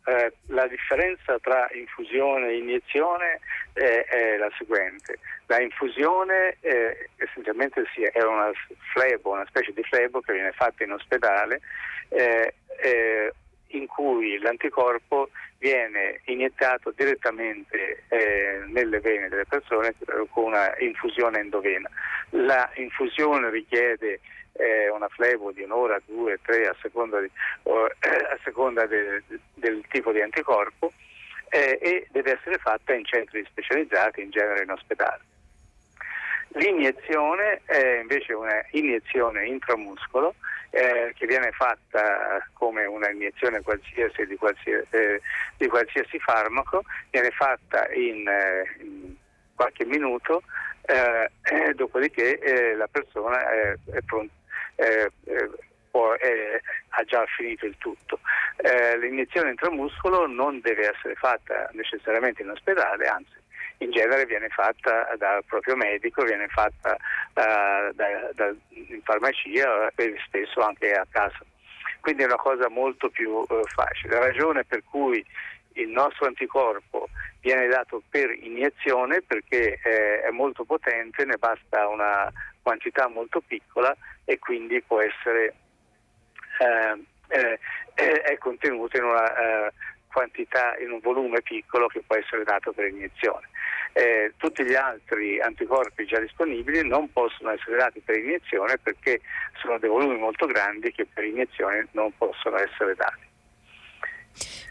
eh, 0.07 0.33
la 0.47 0.67
differenza 0.67 1.39
tra 1.41 1.69
infusione 1.75 2.49
e 2.49 2.59
iniezione 2.59 3.41
è, 3.77 4.07
è 4.07 4.37
la 4.39 4.51
seguente. 4.57 5.19
La 5.47 5.61
infusione 5.61 6.57
eh, 6.61 7.11
essenzialmente 7.17 7.85
sì, 7.95 8.03
è 8.03 8.23
una 8.23 8.51
flebo, 8.93 9.33
una 9.33 9.47
specie 9.47 9.73
di 9.73 9.83
flebo 9.83 10.21
che 10.21 10.33
viene 10.33 10.53
fatta 10.53 10.83
in 10.83 10.93
ospedale 10.93 11.61
eh, 12.09 12.55
eh, 12.83 13.33
in 13.69 13.87
cui 13.87 14.39
l'anticorpo 14.39 15.29
viene 15.59 16.21
iniettato 16.27 16.93
direttamente 16.97 18.05
eh, 18.09 18.63
nelle 18.67 19.01
vene 19.01 19.29
delle 19.29 19.47
persone 19.47 19.95
con 20.31 20.45
una 20.45 20.75
infusione 20.79 21.41
endovena. 21.41 21.89
La 22.31 22.71
infusione 22.77 23.51
richiede 23.51 24.21
eh, 24.53 24.89
una 24.89 25.09
flebo 25.09 25.53
di 25.53 25.63
un'ora, 25.63 26.01
due, 26.07 26.39
tre, 26.43 26.67
a 26.67 26.77
seconda, 26.81 27.21
di, 27.21 27.31
a 27.65 28.39
seconda 28.43 28.87
de, 28.87 29.23
del 29.55 29.85
tipo 29.91 30.13
di 30.13 30.21
anticorpo 30.23 30.93
eh, 31.49 31.79
e 31.81 32.07
deve 32.11 32.39
essere 32.39 32.59
fatta 32.59 32.93
in 32.93 33.05
centri 33.05 33.45
specializzati, 33.49 34.23
in 34.23 34.31
genere 34.31 34.63
in 34.63 34.71
ospedale. 34.71 35.23
L'iniezione 36.51 37.61
è 37.67 37.99
invece 38.01 38.33
un'iniezione 38.33 39.47
intramuscolo 39.47 40.35
eh, 40.71 41.13
che 41.15 41.27
viene 41.27 41.51
fatta 41.53 42.47
come 42.55 42.87
una 42.87 43.11
iniezione 43.11 43.61
qualsiasi 43.61 44.27
di, 44.27 44.37
qualsiasi, 44.37 44.87
eh, 44.91 45.21
di 45.59 45.67
qualsiasi 45.69 46.19
farmaco, 46.19 46.83
viene 47.11 47.31
fatta 47.31 47.93
in, 47.93 48.27
eh, 48.27 48.77
in 48.81 49.15
qualche 49.55 49.85
minuto, 49.85 50.43
eh, 50.87 51.75
dopodiché 51.75 52.39
eh, 52.39 52.75
la 52.75 52.87
persona 52.87 53.51
è 53.51 53.77
pronta 54.05 54.33
eh, 54.77 55.11
eh, 55.25 55.51
eh, 56.19 56.61
ha 56.89 57.03
già 57.05 57.25
finito 57.37 57.67
il 57.67 57.77
tutto. 57.79 58.21
Eh, 58.57 58.99
l'iniezione 58.99 59.51
intramuscolo 59.51 60.27
non 60.27 60.61
deve 60.61 60.93
essere 60.95 61.15
fatta 61.15 61.69
necessariamente 61.73 62.43
in 62.43 62.51
ospedale, 62.51 63.07
anzi 63.07 63.45
in 63.79 63.91
genere 63.91 64.25
viene 64.25 64.49
fatta 64.49 65.15
dal 65.19 65.45
proprio 65.45 65.77
medico, 65.77 66.23
viene 66.23 66.49
fatta 66.49 66.95
uh, 66.95 67.93
da, 67.93 68.31
da, 68.33 68.55
in 68.71 69.01
farmacia 69.03 69.93
e 69.95 70.15
spesso 70.27 70.61
anche 70.61 70.93
a 70.93 71.07
casa. 71.11 71.41
Quindi 72.01 72.23
è 72.23 72.27
una 72.27 72.37
cosa 72.37 72.69
molto 72.69 73.11
più 73.11 73.31
uh, 73.31 73.47
facile. 73.75 74.15
La 74.15 74.27
ragione 74.27 74.65
per 74.65 74.83
cui 74.85 75.25
il 75.75 75.89
nostro 75.89 76.27
anticorpo 76.27 77.09
viene 77.41 77.67
dato 77.67 78.03
per 78.09 78.31
iniezione 78.31 79.21
perché 79.21 79.79
eh, 79.83 80.23
è 80.23 80.31
molto 80.31 80.65
potente, 80.65 81.25
ne 81.25 81.37
basta 81.37 81.87
una 81.89 82.33
quantità 82.63 83.09
molto 83.09 83.41
piccola 83.41 83.95
e 84.25 84.39
quindi 84.39 84.81
può 84.83 85.01
essere 85.01 85.55
è 86.59 88.39
contenuto 88.39 88.97
in 88.97 89.05
una 89.05 89.37
eh, 89.37 89.73
quantità, 90.13 90.77
in 90.79 90.93
un 90.93 91.01
volume 91.01 91.43
piccolo 91.43 91.89
che 91.89 92.03
può 92.07 92.17
essere 92.17 92.45
dato 92.45 92.73
per 92.73 92.87
iniezione. 92.87 93.49
Eh, 93.93 94.33
tutti 94.37 94.63
gli 94.65 94.75
altri 94.75 95.41
anticorpi 95.41 96.07
già 96.07 96.19
disponibili 96.21 96.87
non 96.87 97.11
possono 97.13 97.51
essere 97.51 97.77
dati 97.77 98.01
per 98.01 98.17
iniezione 98.17 98.77
perché 98.79 99.21
sono 99.61 99.79
dei 99.79 99.89
volumi 99.89 100.19
molto 100.19 100.47
grandi 100.47 100.93
che 100.93 101.07
per 101.07 101.25
iniezione 101.25 101.89
non 101.93 102.13
possono 102.17 102.57
essere 102.59 102.95
dati. 102.95 103.25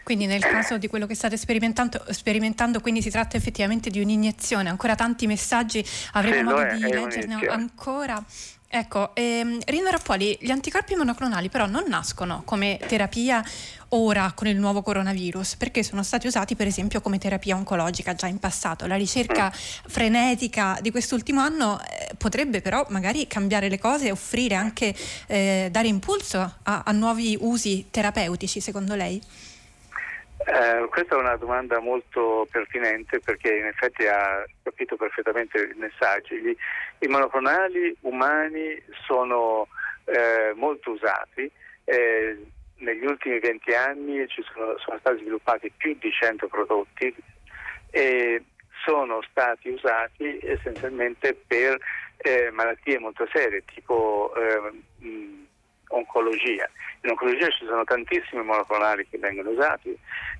Quindi 0.04 0.26
nel 0.26 0.44
caso 0.44 0.78
di 0.78 0.86
quello 0.86 1.06
che 1.06 1.16
state 1.16 1.36
sperimentando, 1.36 2.04
sperimentando 2.12 2.78
quindi 2.78 3.02
si 3.02 3.10
tratta 3.10 3.36
effettivamente 3.36 3.90
di 3.90 4.00
un'iniezione. 4.00 4.68
Ancora 4.68 4.94
tanti 4.94 5.26
messaggi, 5.26 5.84
avremo 6.12 6.52
modo 6.52 6.74
di 6.74 6.80
leggerne 6.80 7.34
ancora. 7.48 8.24
Ecco, 8.68 9.14
ehm, 9.14 9.60
Rino 9.64 9.90
Rappuoli, 9.90 10.36
gli 10.40 10.50
anticorpi 10.50 10.96
monoclonali 10.96 11.48
però 11.48 11.66
non 11.66 11.84
nascono 11.86 12.42
come 12.44 12.78
terapia 12.86 13.42
ora 13.90 14.32
con 14.34 14.48
il 14.48 14.56
nuovo 14.56 14.82
coronavirus, 14.82 15.56
perché 15.56 15.84
sono 15.84 16.02
stati 16.02 16.26
usati 16.26 16.56
per 16.56 16.66
esempio 16.66 17.00
come 17.00 17.18
terapia 17.18 17.54
oncologica 17.54 18.14
già 18.14 18.26
in 18.26 18.38
passato. 18.38 18.86
La 18.86 18.96
ricerca 18.96 19.50
frenetica 19.52 20.78
di 20.80 20.90
quest'ultimo 20.90 21.40
anno 21.40 21.80
eh, 21.80 22.14
potrebbe 22.18 22.60
però 22.60 22.84
magari 22.88 23.28
cambiare 23.28 23.68
le 23.68 23.78
cose 23.78 24.08
e 24.08 24.10
offrire 24.10 24.56
anche, 24.56 24.94
eh, 25.28 25.68
dare 25.70 25.86
impulso 25.86 26.40
a, 26.64 26.82
a 26.84 26.92
nuovi 26.92 27.36
usi 27.40 27.86
terapeutici, 27.90 28.60
secondo 28.60 28.96
lei? 28.96 29.22
Eh, 30.38 30.86
questa 30.90 31.16
è 31.16 31.18
una 31.18 31.36
domanda 31.36 31.80
molto 31.80 32.46
pertinente 32.50 33.20
perché 33.20 33.52
in 33.52 33.66
effetti 33.66 34.06
ha 34.06 34.44
capito 34.76 34.96
perfettamente 34.96 35.58
il 35.58 35.76
messaggio. 35.76 36.34
Gli, 36.34 36.54
I 36.98 37.06
monoclonali 37.08 37.96
umani 38.02 38.80
sono 39.06 39.66
eh, 40.04 40.52
molto 40.54 40.90
usati. 40.92 41.50
Eh, 41.84 42.38
negli 42.78 43.06
ultimi 43.06 43.38
20 43.38 43.74
anni 43.74 44.26
sono, 44.28 44.76
sono, 44.78 44.98
stati 44.98 45.20
sviluppati 45.20 45.72
più 45.74 45.96
di 45.98 46.10
100 46.10 46.46
prodotti 46.48 47.14
e 47.90 48.44
sono 48.84 49.22
stati 49.30 49.70
usati 49.70 50.38
essenzialmente 50.42 51.34
per 51.46 51.78
eh, 52.18 52.50
malattie 52.50 52.98
molto 52.98 53.26
serie 53.32 53.64
tipo 53.64 54.30
eh, 54.36 54.72
mh, 54.98 55.45
oncologia. 55.88 56.68
In 57.02 57.10
oncologia 57.10 57.48
ci 57.48 57.64
sono 57.64 57.84
tantissimi 57.84 58.42
monoclonali 58.42 59.06
che 59.08 59.18
vengono 59.18 59.50
usati 59.50 59.96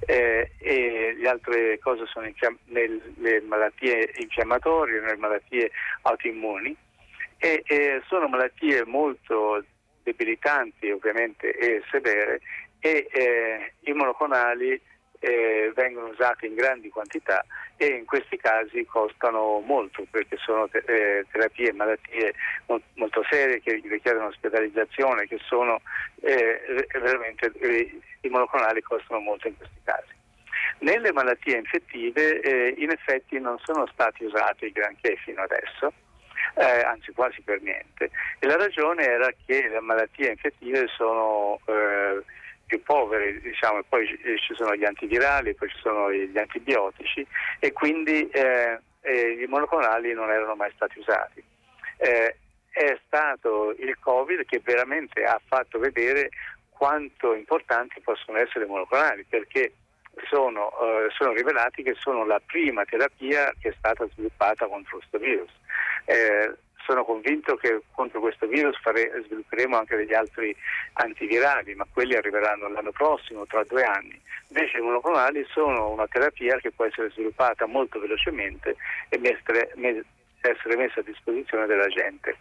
eh, 0.06 0.50
e 0.58 1.16
le 1.18 1.28
altre 1.28 1.78
cose 1.78 2.06
sono 2.06 2.30
nelle 2.66 3.40
malattie 3.42 4.12
infiammatorie, 4.16 5.00
nelle 5.00 5.16
malattie 5.16 5.70
autoimmuni 6.02 6.74
e, 7.38 7.62
e 7.66 8.02
sono 8.06 8.28
malattie 8.28 8.84
molto 8.84 9.64
debilitanti 10.02 10.90
ovviamente 10.90 11.52
e 11.56 11.82
severe 11.90 12.40
e 12.80 13.08
eh, 13.10 13.72
i 13.80 13.92
monoclonali 13.92 14.80
eh, 15.26 15.72
vengono 15.74 16.08
usati 16.08 16.46
in 16.46 16.54
grandi 16.54 16.88
quantità 16.88 17.44
e 17.76 17.86
in 17.86 18.04
questi 18.04 18.36
casi 18.36 18.84
costano 18.86 19.60
molto 19.60 20.06
perché 20.08 20.36
sono 20.36 20.68
te- 20.68 20.84
eh, 20.86 21.26
terapie 21.32 21.72
malattie 21.72 22.32
mo- 22.66 22.80
molto 22.94 23.24
serie 23.28 23.60
che 23.60 23.80
richiedono 23.82 24.26
ospedalizzazione, 24.26 25.26
che 25.26 25.38
sono 25.44 25.80
eh, 26.22 26.86
veramente 27.00 27.50
eh, 27.58 27.98
i 28.20 28.28
monoclonali 28.28 28.80
costano 28.82 29.20
molto 29.20 29.48
in 29.48 29.56
questi 29.56 29.80
casi. 29.82 30.14
Nelle 30.78 31.12
malattie 31.12 31.56
infettive 31.56 32.40
eh, 32.40 32.74
in 32.78 32.90
effetti 32.90 33.40
non 33.40 33.58
sono 33.64 33.86
stati 33.92 34.24
usati 34.24 34.70
granché 34.70 35.16
fino 35.16 35.42
adesso. 35.42 35.92
Eh, 36.54 36.80
anzi 36.82 37.12
quasi 37.12 37.42
per 37.42 37.60
niente. 37.60 38.10
E 38.38 38.46
la 38.46 38.56
ragione 38.56 39.04
era 39.04 39.28
che 39.44 39.68
le 39.68 39.80
malattie 39.80 40.30
infettive 40.30 40.86
sono 40.96 41.60
eh, 41.66 42.22
più 42.66 42.82
povere, 42.82 43.40
diciamo, 43.40 43.82
poi 43.88 44.06
ci 44.06 44.54
sono 44.54 44.74
gli 44.74 44.84
antivirali, 44.84 45.54
poi 45.54 45.68
ci 45.68 45.78
sono 45.78 46.12
gli 46.12 46.36
antibiotici 46.36 47.26
e 47.60 47.72
quindi 47.72 48.28
eh, 48.30 48.78
eh, 49.02 49.42
i 49.42 49.46
monoclonali 49.46 50.12
non 50.12 50.30
erano 50.30 50.54
mai 50.56 50.70
stati 50.74 50.98
usati. 50.98 51.42
Eh, 51.98 52.36
è 52.70 52.98
stato 53.06 53.74
il 53.78 53.96
Covid 53.98 54.44
che 54.44 54.60
veramente 54.62 55.22
ha 55.22 55.40
fatto 55.46 55.78
vedere 55.78 56.28
quanto 56.68 57.34
importanti 57.34 58.00
possono 58.00 58.36
essere 58.38 58.66
i 58.66 58.68
monoclonali 58.68 59.24
perché 59.24 59.72
sono, 60.28 60.70
eh, 60.80 61.08
sono 61.16 61.32
rivelati 61.32 61.82
che 61.82 61.94
sono 61.94 62.26
la 62.26 62.40
prima 62.44 62.84
terapia 62.84 63.52
che 63.58 63.70
è 63.70 63.74
stata 63.78 64.06
sviluppata 64.12 64.66
contro 64.66 64.98
questo 64.98 65.18
virus. 65.18 65.50
Sono 66.86 67.04
convinto 67.04 67.56
che 67.56 67.82
contro 67.90 68.20
questo 68.20 68.46
virus 68.46 68.78
fare, 68.80 69.10
svilupperemo 69.26 69.76
anche 69.76 69.96
degli 69.96 70.14
altri 70.14 70.54
antivirali, 70.94 71.74
ma 71.74 71.84
quelli 71.92 72.14
arriveranno 72.14 72.68
l'anno 72.68 72.92
prossimo, 72.92 73.44
tra 73.44 73.64
due 73.64 73.82
anni. 73.82 74.18
Invece 74.48 74.78
i 74.78 74.82
monoclonali 74.82 75.44
sono 75.50 75.90
una 75.90 76.06
terapia 76.06 76.56
che 76.58 76.70
può 76.70 76.84
essere 76.84 77.10
sviluppata 77.10 77.66
molto 77.66 77.98
velocemente 77.98 78.76
e 79.08 79.20
essere 79.20 80.76
messo 80.76 81.00
a 81.00 81.02
disposizione 81.02 81.66
della 81.66 81.88
gente. 81.88 82.36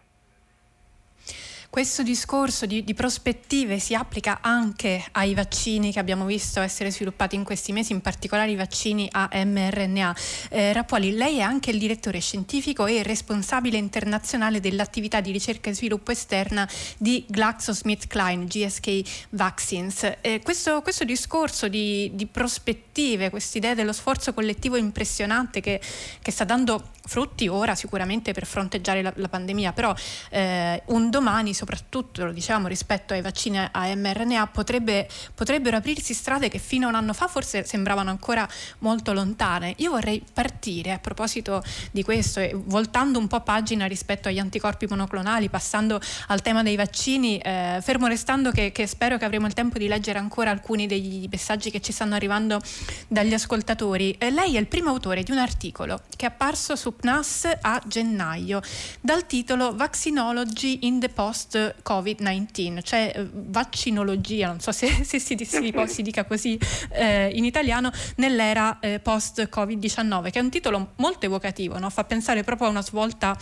Questo 1.75 2.03
discorso 2.03 2.65
di, 2.65 2.85
di, 2.85 2.93
prospettive 2.93 3.79
si 3.79 3.95
applica 3.95 4.37
anche 4.39 5.03
ai 5.11 5.33
vaccini 5.33 5.91
che 5.91 5.99
abbiamo 5.99 6.25
visto 6.25 6.61
essere 6.61 6.89
sviluppati 6.89 7.35
in 7.35 7.43
questi 7.43 7.73
mesi, 7.73 7.91
in 7.91 7.99
particolare 7.99 8.49
i 8.51 8.55
vaccini 8.55 9.09
a 9.11 9.29
mRNA. 9.29 10.15
Eh, 10.51 10.71
Rappuoli, 10.71 11.11
lei 11.11 11.39
è 11.39 11.41
anche 11.41 11.71
il 11.71 11.77
direttore 11.77 12.21
scientifico 12.21 12.85
e 12.85 13.03
responsabile 13.03 13.75
internazionale 13.75 14.61
dell'attività 14.61 15.19
di 15.19 15.33
ricerca 15.33 15.69
e 15.69 15.73
sviluppo 15.73 16.11
esterna 16.11 16.65
di 16.97 17.25
GlaxoSmithKline, 17.27 18.45
GSK 18.45 19.25
Vaccines. 19.31 20.13
Eh, 20.21 20.39
questo, 20.41 20.81
questo, 20.81 21.03
discorso 21.03 21.67
di, 21.67 22.09
di 22.13 22.25
prospettive, 22.25 23.29
quest'idea 23.29 23.73
dello 23.75 23.91
sforzo 23.91 24.33
collettivo 24.33 24.77
impressionante 24.77 25.59
che, 25.59 25.81
che 26.21 26.31
sta 26.31 26.45
dando 26.45 26.93
frutti 27.05 27.47
ora 27.47 27.75
sicuramente 27.75 28.33
per 28.33 28.45
fronteggiare 28.45 29.01
la, 29.01 29.13
la 29.15 29.27
pandemia, 29.27 29.73
però 29.73 29.93
eh, 30.29 30.81
un 30.87 31.09
domani 31.09 31.53
soprattutto, 31.53 32.25
lo 32.25 32.31
diciamo, 32.31 32.67
rispetto 32.67 33.13
ai 33.13 33.21
vaccini 33.21 33.57
a 33.59 33.95
mRNA 33.95 34.47
potrebbe, 34.47 35.07
potrebbero 35.33 35.77
aprirsi 35.77 36.13
strade 36.13 36.49
che 36.49 36.59
fino 36.59 36.87
a 36.87 36.89
un 36.89 36.95
anno 36.95 37.13
fa 37.13 37.27
forse 37.27 37.65
sembravano 37.65 38.09
ancora 38.09 38.47
molto 38.79 39.13
lontane. 39.13 39.73
Io 39.77 39.91
vorrei 39.91 40.23
partire 40.33 40.91
a 40.91 40.99
proposito 40.99 41.63
di 41.91 42.03
questo 42.03 42.41
voltando 42.65 43.19
un 43.19 43.27
po' 43.27 43.41
pagina 43.41 43.85
rispetto 43.85 44.27
agli 44.27 44.39
anticorpi 44.39 44.87
monoclonali, 44.87 45.49
passando 45.49 45.99
al 46.27 46.41
tema 46.41 46.63
dei 46.63 46.75
vaccini, 46.75 47.37
eh, 47.37 47.79
fermo 47.81 48.07
restando 48.07 48.51
che, 48.51 48.71
che 48.71 48.87
spero 48.87 49.17
che 49.17 49.25
avremo 49.25 49.47
il 49.47 49.53
tempo 49.53 49.77
di 49.77 49.87
leggere 49.87 50.19
ancora 50.19 50.51
alcuni 50.51 50.87
degli 50.87 51.27
messaggi 51.29 51.69
che 51.71 51.81
ci 51.81 51.91
stanno 51.91 52.15
arrivando 52.15 52.59
dagli 53.07 53.33
ascoltatori. 53.33 54.15
Eh, 54.17 54.31
lei 54.31 54.55
è 54.55 54.59
il 54.59 54.67
primo 54.67 54.89
autore 54.89 55.23
di 55.23 55.31
un 55.31 55.37
articolo 55.37 56.01
che 56.15 56.25
è 56.25 56.29
apparso 56.29 56.75
su 56.75 56.94
PNAS 56.99 57.57
a 57.61 57.81
gennaio 57.85 58.61
dal 59.01 59.25
titolo 59.25 59.75
Vaccinology 59.75 60.79
in 60.81 60.99
the 60.99 61.09
Post 61.09 61.75
Covid-19, 61.83 62.81
cioè 62.83 63.11
eh, 63.15 63.27
vaccinologia, 63.31 64.47
non 64.47 64.59
so 64.59 64.71
se, 64.71 64.87
se 65.03 65.19
si, 65.19 65.37
si, 65.43 65.73
si, 65.87 66.01
dica 66.01 66.25
così 66.25 66.59
eh, 66.91 67.29
in 67.33 67.45
italiano, 67.45 67.91
nell'era 68.17 68.79
eh, 68.79 68.99
post 68.99 69.49
Covid-19, 69.49 70.31
che 70.31 70.39
è 70.39 70.41
un 70.41 70.49
titolo 70.49 70.93
molto 70.95 71.25
evocativo, 71.25 71.77
no? 71.77 71.89
fa 71.89 72.03
pensare 72.03 72.43
proprio 72.43 72.67
a 72.67 72.71
una 72.71 72.81
svolta 72.81 73.37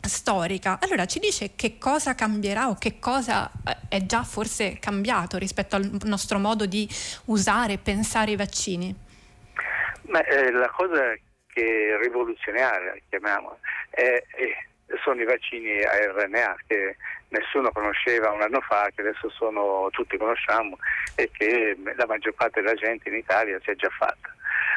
storica. 0.00 0.78
Allora 0.80 1.06
ci 1.06 1.18
dice 1.18 1.52
che 1.54 1.78
cosa 1.78 2.14
cambierà 2.14 2.68
o 2.68 2.74
che 2.74 2.98
cosa 2.98 3.50
eh, 3.66 3.76
è 3.88 4.06
già 4.06 4.22
forse 4.22 4.78
cambiato 4.78 5.36
rispetto 5.38 5.76
al 5.76 5.98
nostro 6.04 6.38
modo 6.38 6.66
di 6.66 6.88
usare 7.26 7.74
e 7.74 7.78
pensare 7.78 8.32
i 8.32 8.36
vaccini? 8.36 8.94
Ma, 10.02 10.24
eh, 10.24 10.50
la 10.50 10.70
cosa 10.70 11.14
che 11.58 11.98
rivoluzionaria, 12.00 12.94
chiamiamola, 13.08 13.58
è, 13.90 14.22
è, 14.30 14.96
sono 15.02 15.20
i 15.20 15.24
vaccini 15.24 15.82
a 15.82 16.12
RNA 16.12 16.56
che 16.68 16.96
nessuno 17.30 17.72
conosceva 17.72 18.30
un 18.30 18.42
anno 18.42 18.60
fa, 18.60 18.88
che 18.94 19.00
adesso 19.00 19.28
sono, 19.30 19.88
tutti 19.90 20.16
conosciamo 20.16 20.78
e 21.16 21.28
che 21.32 21.76
la 21.96 22.06
maggior 22.06 22.34
parte 22.34 22.62
della 22.62 22.74
gente 22.74 23.08
in 23.08 23.16
Italia 23.16 23.58
si 23.64 23.70
è 23.70 23.74
già 23.74 23.88
fatta. 23.88 24.34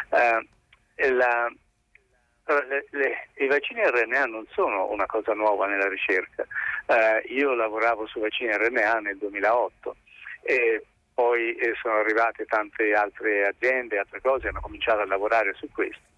Uh, 0.09 0.47
la, 1.13 1.51
le, 2.67 2.85
le, 2.89 3.27
I 3.35 3.47
vaccini 3.47 3.81
RNA 3.85 4.25
non 4.25 4.45
sono 4.51 4.89
una 4.89 5.05
cosa 5.05 5.33
nuova 5.33 5.67
nella 5.67 5.87
ricerca. 5.87 6.45
Uh, 6.87 7.31
io 7.31 7.53
lavoravo 7.53 8.07
su 8.07 8.19
vaccini 8.19 8.51
RNA 8.51 8.99
nel 9.01 9.17
2008 9.17 9.95
e 10.41 10.83
poi 11.13 11.55
eh, 11.55 11.73
sono 11.79 11.97
arrivate 11.97 12.45
tante 12.45 12.91
altre 12.93 13.45
aziende, 13.45 13.99
altre 13.99 14.19
cose, 14.19 14.47
hanno 14.47 14.61
cominciato 14.61 15.01
a 15.01 15.05
lavorare 15.05 15.53
su 15.53 15.69
questo 15.71 16.09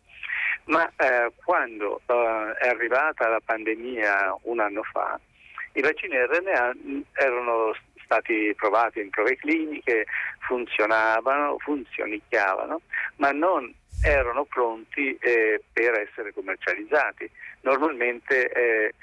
ma 0.66 0.90
eh, 0.96 1.32
quando 1.44 2.02
eh, 2.06 2.54
è 2.60 2.68
arrivata 2.68 3.28
la 3.28 3.42
pandemia 3.44 4.38
un 4.44 4.60
anno 4.60 4.84
fa, 4.84 5.20
i 5.74 5.82
vaccini 5.82 6.16
RNA 6.16 6.76
mm, 6.76 7.02
erano 7.14 7.76
stati 8.04 8.54
provati 8.56 9.00
in 9.00 9.10
prove 9.10 9.36
cliniche, 9.38 10.06
funzionavano, 10.40 11.58
funzionicchiavano, 11.60 12.82
ma 13.18 13.32
non 13.32 13.74
erano 14.04 14.46
pronti 14.46 15.16
eh, 15.16 15.64
per 15.72 16.00
essere 16.00 16.34
commercializzati. 16.34 17.30
Normalmente 17.62 18.52
eh, 18.52 18.94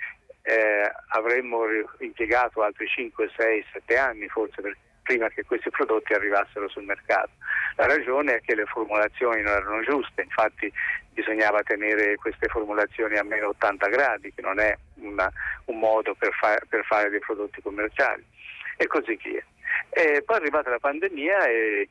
eh, 0.43 0.91
avremmo 1.09 1.65
impiegato 1.99 2.63
altri 2.63 2.87
5, 2.87 3.31
6, 3.37 3.65
7 3.73 3.97
anni 3.97 4.29
forse 4.29 4.61
per 4.61 4.77
prima 5.11 5.29
che 5.29 5.43
questi 5.45 5.71
prodotti 5.71 6.13
arrivassero 6.13 6.69
sul 6.69 6.85
mercato. 6.85 7.31
La 7.75 7.87
ragione 7.87 8.37
è 8.37 8.41
che 8.41 8.55
le 8.55 8.65
formulazioni 8.67 9.43
non 9.43 9.55
erano 9.55 9.83
giuste, 9.83 10.23
infatti 10.23 10.73
bisognava 11.13 11.65
tenere 11.65 12.15
queste 12.15 12.47
formulazioni 12.47 13.17
a 13.17 13.25
meno 13.25 13.49
80 13.49 13.89
gradi, 13.89 14.33
che 14.33 14.41
non 14.41 14.61
è 14.61 14.73
una, 15.01 15.29
un 15.65 15.79
modo 15.81 16.15
per, 16.15 16.33
fa- 16.35 16.63
per, 16.69 16.85
fare 16.85 17.11
dei 17.11 17.19
prodotti 17.19 17.61
commerciali, 17.61 18.25
e 18.77 18.87
così 18.87 19.19
via. 19.21 19.45
E 19.91 20.23
poi 20.25 20.37
è 20.37 20.41
arrivata 20.41 20.71
la 20.71 20.79
pandemia 20.79 21.45
e 21.47 21.89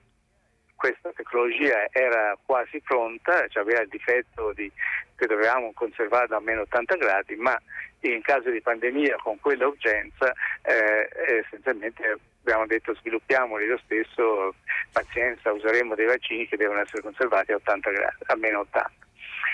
questa 0.77 1.11
tecnologia 1.13 1.87
era 1.91 2.37
quasi 2.45 2.79
pronta, 2.79 3.45
cioè 3.49 3.63
aveva 3.63 3.81
il 3.81 3.89
difetto 3.89 4.53
di, 4.53 4.71
che 5.17 5.27
dovevamo 5.27 5.73
conservarla 5.73 6.37
a 6.37 6.41
meno 6.41 6.61
80 6.61 6.95
gradi, 6.95 7.35
ma 7.35 7.59
in 8.01 8.21
caso 8.21 8.49
di 8.49 8.61
pandemia 8.61 9.17
con 9.17 9.37
quella 9.41 9.67
urgenza 9.67 10.31
eh, 10.61 11.09
essenzialmente 11.43 12.17
abbiamo 12.41 12.65
detto 12.65 12.95
sviluppiamoli 12.95 13.67
lo 13.67 13.79
stesso, 13.83 14.53
pazienza, 14.91 15.51
useremo 15.51 15.95
dei 15.95 16.07
vaccini 16.07 16.47
che 16.47 16.57
devono 16.57 16.81
essere 16.81 17.01
conservati 17.01 17.51
a 17.51 17.55
80 17.55 17.91
gradi, 17.91 18.15
a 18.25 18.35
meno 18.35 18.59
80. 18.59 18.91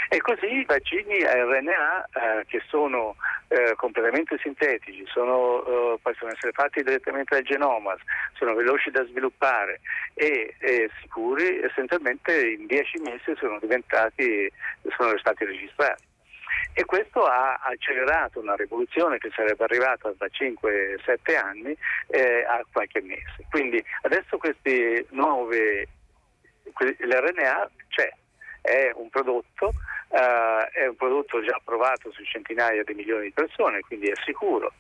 E 0.10 0.22
così 0.22 0.46
i 0.46 0.66
vaccini 0.66 1.24
a 1.24 1.34
RNA 1.34 2.06
eh, 2.06 2.46
che 2.46 2.62
sono 2.68 3.16
eh, 3.48 3.74
completamente 3.76 4.38
sintetici, 4.40 5.04
sono, 5.08 5.66
eh, 5.66 6.00
possono 6.00 6.32
essere 6.32 6.52
fatti 6.52 6.84
direttamente 6.84 7.34
dal 7.34 7.44
genoma, 7.44 7.96
sono 8.34 8.54
veloci 8.54 8.92
da 8.92 9.04
sviluppare 9.06 9.82
e, 10.14 10.54
e 10.60 10.90
sicuri, 11.02 11.60
essenzialmente 11.62 12.52
in 12.52 12.68
10 12.68 13.00
mesi 13.00 13.36
sono 13.36 13.60
sono 14.96 15.18
stati 15.18 15.46
registrati 15.46 16.04
e 16.74 16.84
questo 16.86 17.24
ha 17.24 17.56
accelerato 17.62 18.40
una 18.40 18.56
rivoluzione 18.56 19.18
che 19.18 19.32
sarebbe 19.34 19.64
arrivata 19.64 20.14
da 20.18 20.28
5-7 20.28 21.36
anni 21.38 21.76
eh, 22.08 22.44
a 22.44 22.64
qualche 22.72 23.02
mese. 23.02 23.46
Quindi 23.50 23.84
adesso 24.02 24.38
questi 24.38 25.06
nuovi, 25.12 25.88
l'RNA 26.98 27.70
c'è, 27.88 28.12
è 28.62 28.92
un 28.96 29.10
prodotto, 29.10 29.72
eh, 30.10 30.70
è 30.74 30.88
un 30.88 30.96
prodotto 30.96 31.42
già 31.44 31.60
provato 31.64 32.12
su 32.12 32.24
centinaia 32.24 32.84
di 32.84 32.94
milioni 32.94 33.26
di 33.26 33.32
persone, 33.32 33.80
quindi 33.82 34.08
è 34.08 34.14
sicuro 34.26 34.74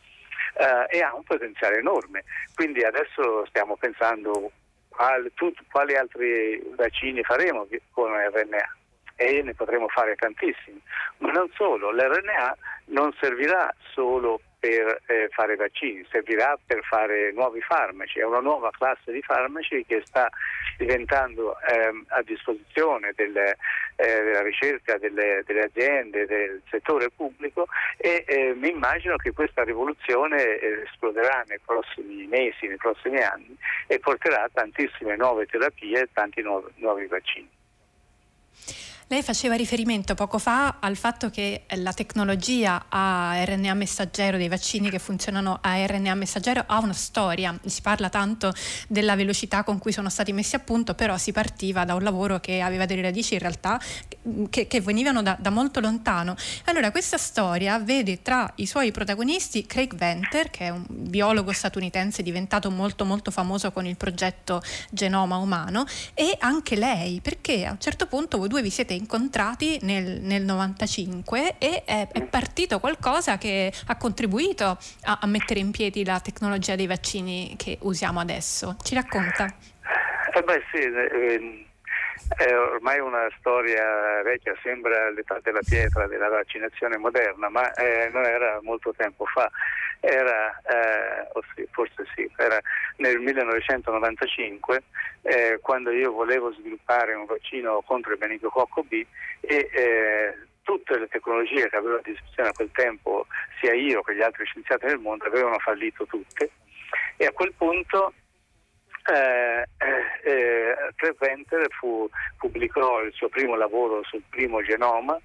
eh, 0.57 0.97
e 0.97 1.01
ha 1.01 1.15
un 1.15 1.23
potenziale 1.23 1.77
enorme. 1.77 2.23
Quindi 2.53 2.83
adesso 2.83 3.45
stiamo 3.45 3.77
pensando 3.77 4.51
tut, 5.33 5.59
quali 5.71 5.95
altri 5.95 6.61
vaccini 6.75 7.21
faremo 7.23 7.67
con 7.91 8.11
RNA 8.11 8.75
e 9.15 9.41
ne 9.41 9.53
potremo 9.53 9.87
fare 9.87 10.15
tantissimi. 10.15 10.81
Ma 11.17 11.31
non 11.31 11.49
solo, 11.55 11.91
l'RNA 11.91 12.57
non 12.87 13.13
servirà 13.19 13.73
solo 13.93 14.41
per 14.65 15.01
eh, 15.05 15.27
fare 15.29 15.55
vaccini, 15.55 16.03
servirà 16.09 16.57
per 16.65 16.83
fare 16.83 17.31
nuovi 17.33 17.61
farmaci, 17.61 18.19
è 18.19 18.23
una 18.23 18.39
nuova 18.39 18.71
classe 18.71 19.11
di 19.11 19.21
farmaci 19.21 19.85
che 19.85 20.01
sta 20.05 20.27
diventando 20.77 21.55
ehm, 21.59 22.05
a 22.07 22.23
disposizione 22.23 23.13
delle, 23.15 23.57
eh, 23.95 24.23
della 24.23 24.41
ricerca 24.41 24.97
delle, 24.97 25.43
delle, 25.45 25.65
aziende, 25.65 26.25
del 26.25 26.61
settore 26.69 27.09
pubblico 27.15 27.67
e 27.97 28.25
eh, 28.27 28.53
mi 28.55 28.69
immagino 28.69 29.15
che 29.17 29.33
questa 29.33 29.63
rivoluzione 29.63 30.41
eh, 30.41 30.81
esploderà 30.85 31.43
nei 31.47 31.59
prossimi 31.63 32.25
mesi, 32.25 32.67
nei 32.67 32.77
prossimi 32.77 33.21
anni 33.21 33.55
e 33.85 33.99
porterà 33.99 34.49
tantissime 34.51 35.15
nuove 35.15 35.45
terapie 35.45 36.01
e 36.01 36.09
tanti 36.11 36.41
nuovi, 36.41 36.71
nuovi 36.77 37.05
vaccini. 37.05 37.49
Lei 39.07 39.21
faceva 39.21 39.53
riferimento 39.53 40.15
poco 40.15 40.39
fa 40.39 40.77
al 40.79 40.95
fatto 40.95 41.29
che 41.29 41.65
la 41.75 41.93
tecnologia 41.93 42.85
a 42.89 43.35
RNA 43.45 43.75
messaggero, 43.75 44.35
dei 44.35 44.47
vaccini 44.47 44.89
che 44.89 44.97
funzionano 44.97 45.59
a 45.61 45.85
RNA 45.85 46.15
messaggero, 46.15 46.63
ha 46.65 46.79
una 46.79 46.91
storia. 46.91 47.55
Si 47.63 47.83
parla 47.83 48.09
tanto 48.09 48.51
della 48.87 49.15
velocità 49.15 49.63
con 49.63 49.77
cui 49.77 49.91
sono 49.91 50.09
stati 50.09 50.33
messi 50.33 50.55
a 50.55 50.59
punto, 50.59 50.95
però 50.95 51.17
si 51.17 51.31
partiva 51.31 51.85
da 51.85 51.93
un 51.93 52.01
lavoro 52.01 52.39
che 52.39 52.61
aveva 52.61 52.87
delle 52.87 53.03
radici 53.03 53.35
in 53.35 53.41
realtà 53.41 53.79
che, 54.49 54.65
che 54.65 54.81
venivano 54.81 55.21
da, 55.21 55.37
da, 55.39 55.51
molto 55.51 55.79
lontano. 55.79 56.35
Allora, 56.63 56.89
questa 56.89 57.19
storia 57.19 57.77
vede 57.77 58.23
tra 58.23 58.51
i 58.55 58.65
suoi 58.65 58.91
protagonisti 58.91 59.67
Craig 59.67 59.93
Venter, 59.93 60.49
che 60.49 60.65
è 60.65 60.69
un 60.69 60.83
biologo 60.89 61.51
statunitense 61.51 62.23
diventato 62.23 62.71
molto 62.71 63.05
molto 63.05 63.29
famoso 63.29 63.71
con 63.71 63.85
il 63.85 63.97
progetto 63.97 64.63
Genoma 64.89 65.37
Umano, 65.37 65.85
e 66.15 66.35
anche 66.39 66.75
lei, 66.75 67.21
perché 67.21 67.67
a 67.67 67.71
un 67.71 67.79
certo 67.79 68.07
punto 68.07 68.39
voi 68.39 68.47
due 68.47 68.63
vi 68.63 68.71
siete 68.71 68.93
incontrati 68.95 69.79
nel, 69.81 70.21
nel 70.21 70.43
95 70.43 71.57
e 71.57 71.83
è, 71.85 72.07
è, 72.11 72.23
partito 72.23 72.79
qualcosa 72.79 73.37
che 73.37 73.71
ha 73.87 73.97
contribuito 73.97 74.77
a, 75.03 75.19
a, 75.21 75.27
mettere 75.27 75.59
in 75.59 75.71
piedi 75.71 76.03
la 76.03 76.19
tecnologia 76.19 76.75
dei 76.75 76.87
vaccini 76.87 77.55
che 77.57 77.77
usiamo 77.81 78.19
adesso. 78.19 78.77
Ci 78.83 78.95
racconta? 78.95 79.53
Eh 80.33 80.41
beh 80.41 80.63
sì, 80.71 80.77
eh, 80.77 81.65
è 82.37 82.57
ormai 82.57 82.99
una 82.99 83.27
storia 83.37 84.21
vecchia, 84.23 84.53
sembra 84.63 85.09
l'età 85.11 85.39
della 85.41 85.59
pietra 85.63 86.07
della 86.07 86.29
vaccinazione 86.29 86.97
moderna, 86.97 87.49
ma 87.49 87.71
eh, 87.73 88.09
non 88.11 88.25
era 88.25 88.59
molto 88.61 88.93
tempo 88.95 89.25
fa, 89.25 89.49
era, 90.05 90.61
eh, 90.61 91.67
forse 91.71 92.05
sì, 92.15 92.29
era 92.37 92.59
nel 92.97 93.19
1995 93.19 94.83
eh, 95.23 95.59
quando 95.61 95.91
io 95.91 96.11
volevo 96.11 96.53
sviluppare 96.53 97.13
un 97.15 97.25
vaccino 97.25 97.81
contro 97.81 98.13
il 98.13 98.19
meningococco 98.19 98.83
B 98.83 99.03
e 99.41 99.69
eh, 99.73 100.37
tutte 100.61 100.97
le 100.97 101.07
tecnologie 101.07 101.69
che 101.69 101.75
avevo 101.75 101.97
a 101.97 102.01
disposizione 102.03 102.49
a 102.49 102.53
quel 102.53 102.71
tempo, 102.71 103.27
sia 103.59 103.73
io 103.73 104.01
che 104.01 104.15
gli 104.15 104.21
altri 104.21 104.45
scienziati 104.45 104.87
del 104.87 104.99
mondo, 104.99 105.25
avevano 105.25 105.59
fallito 105.59 106.05
tutte. 106.05 106.49
E 107.17 107.25
a 107.25 107.31
quel 107.31 107.53
punto 107.53 108.13
eh, 109.13 109.63
eh, 110.23 110.75
Craig 110.95 111.15
Venter 111.19 111.67
fu, 111.71 112.09
pubblicò 112.37 113.01
il 113.01 113.13
suo 113.13 113.29
primo 113.29 113.55
lavoro 113.55 114.03
sul 114.03 114.23
primo 114.29 114.63
genoma 114.63 115.19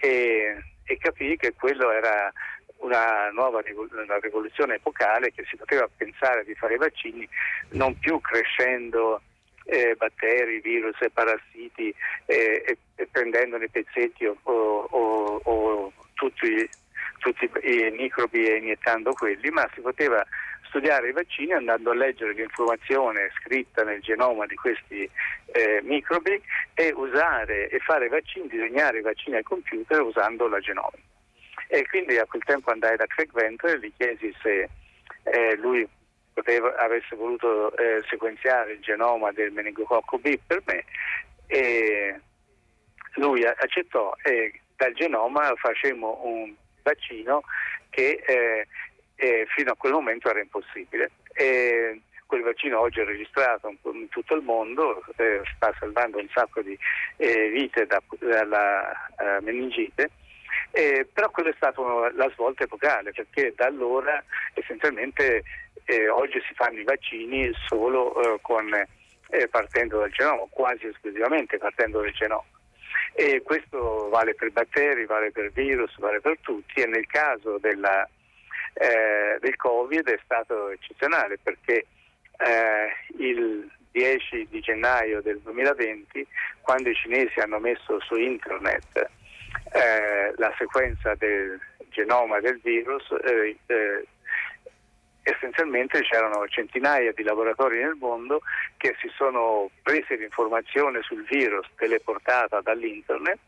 e, 0.00 0.56
e 0.84 0.98
capì 0.98 1.36
che 1.36 1.52
quello 1.52 1.90
era 1.90 2.32
una 2.78 3.30
nuova 3.30 3.62
una 3.66 4.18
rivoluzione 4.18 4.74
epocale 4.74 5.32
che 5.32 5.44
si 5.48 5.56
poteva 5.56 5.88
pensare 5.96 6.44
di 6.44 6.54
fare 6.54 6.74
i 6.74 6.78
vaccini 6.78 7.28
non 7.70 7.98
più 7.98 8.20
crescendo 8.20 9.20
eh, 9.66 9.94
batteri, 9.96 10.60
virus 10.60 11.00
e 11.00 11.10
parassiti 11.10 11.94
eh, 12.26 12.62
e, 12.66 12.78
e, 12.94 13.08
prendendone 13.10 13.68
pezzetti 13.68 14.26
o, 14.26 14.36
o, 14.44 15.40
o 15.42 15.92
tutti, 16.14 16.68
tutti, 17.18 17.50
i 17.62 17.90
microbi 17.90 18.46
e 18.46 18.56
iniettando 18.56 19.12
quelli, 19.12 19.50
ma 19.50 19.68
si 19.74 19.80
poteva 19.80 20.24
studiare 20.68 21.08
i 21.08 21.12
vaccini 21.12 21.52
andando 21.52 21.90
a 21.90 21.94
leggere 21.94 22.32
l'informazione 22.32 23.30
scritta 23.40 23.82
nel 23.82 24.00
genoma 24.00 24.46
di 24.46 24.54
questi 24.54 25.08
eh, 25.52 25.80
microbi 25.82 26.40
e 26.74 26.92
usare 26.94 27.68
e 27.68 27.78
fare 27.80 28.08
vaccini, 28.08 28.48
disegnare 28.48 28.98
i 28.98 29.02
vaccini 29.02 29.36
al 29.36 29.42
computer 29.42 30.00
usando 30.00 30.46
la 30.48 30.60
genomica. 30.60 31.15
E 31.68 31.86
quindi 31.88 32.16
a 32.18 32.26
quel 32.26 32.42
tempo 32.44 32.70
andai 32.70 32.96
da 32.96 33.06
Craig 33.06 33.30
Venter 33.32 33.74
e 33.74 33.78
gli 33.78 33.92
chiesi 33.96 34.34
se 34.42 34.68
eh, 35.24 35.56
lui 35.56 35.86
poteva, 36.32 36.74
avesse 36.76 37.16
voluto 37.16 37.76
eh, 37.76 38.02
sequenziare 38.08 38.72
il 38.72 38.80
genoma 38.80 39.32
del 39.32 39.52
meningococco 39.52 40.18
B 40.18 40.38
per 40.46 40.62
me 40.66 40.84
e 41.46 42.20
lui 43.14 43.44
accettò 43.44 44.14
e 44.22 44.60
dal 44.76 44.92
genoma 44.92 45.52
facemmo 45.56 46.20
un 46.24 46.54
vaccino 46.82 47.42
che 47.90 48.22
eh, 48.26 48.66
eh, 49.16 49.46
fino 49.54 49.72
a 49.72 49.76
quel 49.76 49.92
momento 49.92 50.28
era 50.28 50.40
impossibile. 50.40 51.10
E 51.32 52.00
quel 52.26 52.42
vaccino 52.42 52.80
oggi 52.80 53.00
è 53.00 53.04
registrato 53.04 53.74
in 53.84 54.08
tutto 54.08 54.34
il 54.34 54.42
mondo, 54.42 55.02
eh, 55.16 55.42
sta 55.54 55.72
salvando 55.78 56.18
un 56.18 56.28
sacco 56.32 56.60
di 56.60 56.76
eh, 57.16 57.48
vite 57.48 57.86
da, 57.86 58.02
dalla 58.18 59.08
uh, 59.18 59.42
meningite. 59.42 60.10
Eh, 60.70 61.06
però 61.12 61.30
quella 61.30 61.50
è 61.50 61.54
stata 61.56 61.80
la 62.12 62.30
svolta 62.34 62.64
epocale 62.64 63.12
perché 63.12 63.54
da 63.56 63.66
allora 63.66 64.22
essenzialmente 64.52 65.42
eh, 65.86 66.08
oggi 66.08 66.40
si 66.46 66.54
fanno 66.54 66.78
i 66.78 66.84
vaccini 66.84 67.50
solo 67.66 68.20
eh, 68.20 68.38
con, 68.42 68.72
eh, 68.74 69.48
partendo 69.48 70.00
dal 70.00 70.10
genoma, 70.10 70.42
quasi 70.50 70.86
esclusivamente 70.86 71.58
partendo 71.58 72.00
dal 72.00 72.10
genoma. 72.12 72.44
E 73.14 73.40
questo 73.42 74.08
vale 74.10 74.34
per 74.34 74.50
batteri, 74.50 75.06
vale 75.06 75.30
per 75.30 75.50
virus, 75.52 75.96
vale 75.98 76.20
per 76.20 76.36
tutti 76.40 76.82
e 76.82 76.86
nel 76.86 77.06
caso 77.06 77.56
della, 77.58 78.06
eh, 78.74 79.38
del 79.40 79.56
Covid 79.56 80.06
è 80.06 80.20
stato 80.22 80.68
eccezionale 80.68 81.38
perché 81.42 81.86
eh, 82.38 82.88
il 83.18 83.70
10 83.92 84.48
di 84.50 84.60
gennaio 84.60 85.22
del 85.22 85.40
2020, 85.40 86.26
quando 86.60 86.90
i 86.90 86.94
cinesi 86.94 87.38
hanno 87.40 87.58
messo 87.58 87.98
su 88.00 88.16
internet 88.16 89.08
eh, 89.72 90.32
la 90.36 90.52
sequenza 90.58 91.14
del 91.14 91.60
genoma 91.90 92.40
del 92.40 92.60
virus, 92.62 93.10
eh, 93.24 93.56
eh, 93.66 94.06
essenzialmente 95.22 96.02
c'erano 96.02 96.46
centinaia 96.46 97.12
di 97.12 97.22
laboratori 97.22 97.78
nel 97.78 97.96
mondo 97.98 98.42
che 98.76 98.94
si 99.00 99.10
sono 99.16 99.70
presi 99.82 100.16
l'informazione 100.16 101.02
sul 101.02 101.24
virus 101.24 101.66
teleportata 101.76 102.60
dall'internet 102.60 103.38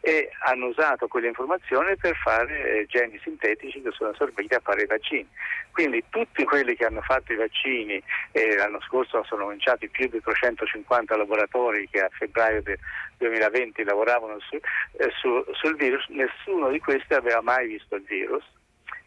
e 0.00 0.30
hanno 0.44 0.66
usato 0.66 1.08
quell'informazione 1.08 1.96
per 1.96 2.16
fare 2.16 2.80
eh, 2.80 2.86
geni 2.86 3.18
sintetici 3.22 3.82
che 3.82 3.90
sono 3.92 4.14
serviti 4.14 4.54
a 4.54 4.60
fare 4.60 4.82
i 4.82 4.86
vaccini. 4.86 5.28
Quindi 5.72 6.04
tutti 6.08 6.44
quelli 6.44 6.74
che 6.74 6.84
hanno 6.84 7.02
fatto 7.02 7.32
i 7.32 7.36
vaccini, 7.36 8.02
e 8.32 8.56
l'anno 8.56 8.80
scorso 8.80 9.22
sono 9.24 9.44
cominciati 9.44 9.88
più 9.88 10.08
di 10.08 10.20
350 10.20 11.16
laboratori 11.16 11.88
che 11.90 12.00
a 12.00 12.08
febbraio 12.10 12.62
del 12.62 12.78
2020 13.18 13.84
lavoravano 13.84 14.38
su, 14.40 14.56
eh, 14.56 15.10
su, 15.20 15.44
sul 15.52 15.76
virus, 15.76 16.06
nessuno 16.08 16.70
di 16.70 16.78
questi 16.78 17.14
aveva 17.14 17.40
mai 17.40 17.66
visto 17.66 17.96
il 17.96 18.02
virus 18.02 18.44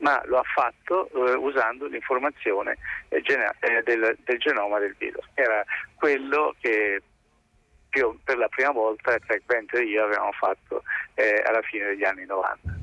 ma 0.01 0.21
lo 0.25 0.39
ha 0.39 0.43
fatto 0.43 1.09
eh, 1.09 1.33
usando 1.35 1.85
l'informazione 1.85 2.77
eh, 3.09 3.21
gene- 3.21 3.53
eh, 3.59 3.81
del, 3.83 4.17
del, 4.23 4.37
genoma 4.39 4.79
del 4.79 4.95
virus. 4.97 5.25
Era 5.35 5.63
quello 5.95 6.55
che 6.59 7.01
più, 7.91 8.17
per 8.23 8.37
la 8.37 8.47
prima 8.47 8.71
volta 8.71 9.19
Craig 9.19 9.43
Venter 9.45 9.81
e 9.81 9.85
io 9.85 10.05
avevamo 10.05 10.31
fatto 10.31 10.83
eh, 11.13 11.43
alla 11.45 11.61
fine 11.61 11.87
degli 11.87 12.03
anni 12.03 12.25
90. 12.25 12.79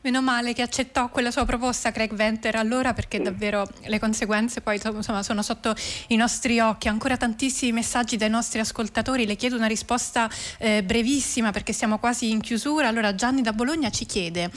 Meno 0.00 0.22
male 0.22 0.54
che 0.54 0.62
accettò 0.62 1.08
quella 1.08 1.30
sua 1.30 1.44
proposta 1.44 1.90
Craig 1.90 2.12
Venter 2.12 2.54
allora 2.56 2.94
perché 2.94 3.20
davvero 3.20 3.66
le 3.86 3.98
conseguenze 3.98 4.60
poi 4.60 4.80
insomma, 4.82 5.22
sono 5.22 5.42
sotto 5.42 5.74
i 6.08 6.16
nostri 6.16 6.60
occhi. 6.60 6.88
Ancora 6.88 7.16
tantissimi 7.16 7.72
messaggi 7.72 8.16
dai 8.16 8.30
nostri 8.30 8.60
ascoltatori, 8.60 9.26
le 9.26 9.36
chiedo 9.36 9.56
una 9.56 9.66
risposta 9.66 10.30
eh, 10.58 10.82
brevissima 10.82 11.50
perché 11.50 11.72
siamo 11.72 11.98
quasi 11.98 12.30
in 12.30 12.40
chiusura. 12.40 12.88
Allora 12.88 13.14
Gianni 13.14 13.42
da 13.42 13.52
Bologna 13.52 13.90
ci 13.90 14.06
chiede 14.06 14.50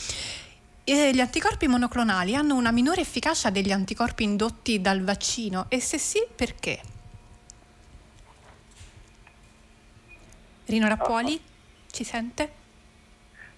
eh, 0.84 1.12
gli 1.14 1.20
anticorpi 1.20 1.68
monoclonali 1.68 2.36
hanno 2.36 2.56
una 2.56 2.72
minore 2.72 3.02
efficacia 3.02 3.50
degli 3.50 3.72
anticorpi 3.72 4.24
indotti 4.24 4.82
dal 4.82 5.04
vaccino 5.04 5.66
e 5.70 5.80
se 5.80 5.98
sì 5.98 6.26
perché? 6.36 6.99
Rino 10.70 10.88
Rappuoli, 10.88 11.34
oh. 11.34 11.90
ci 11.92 12.04
sente? 12.04 12.52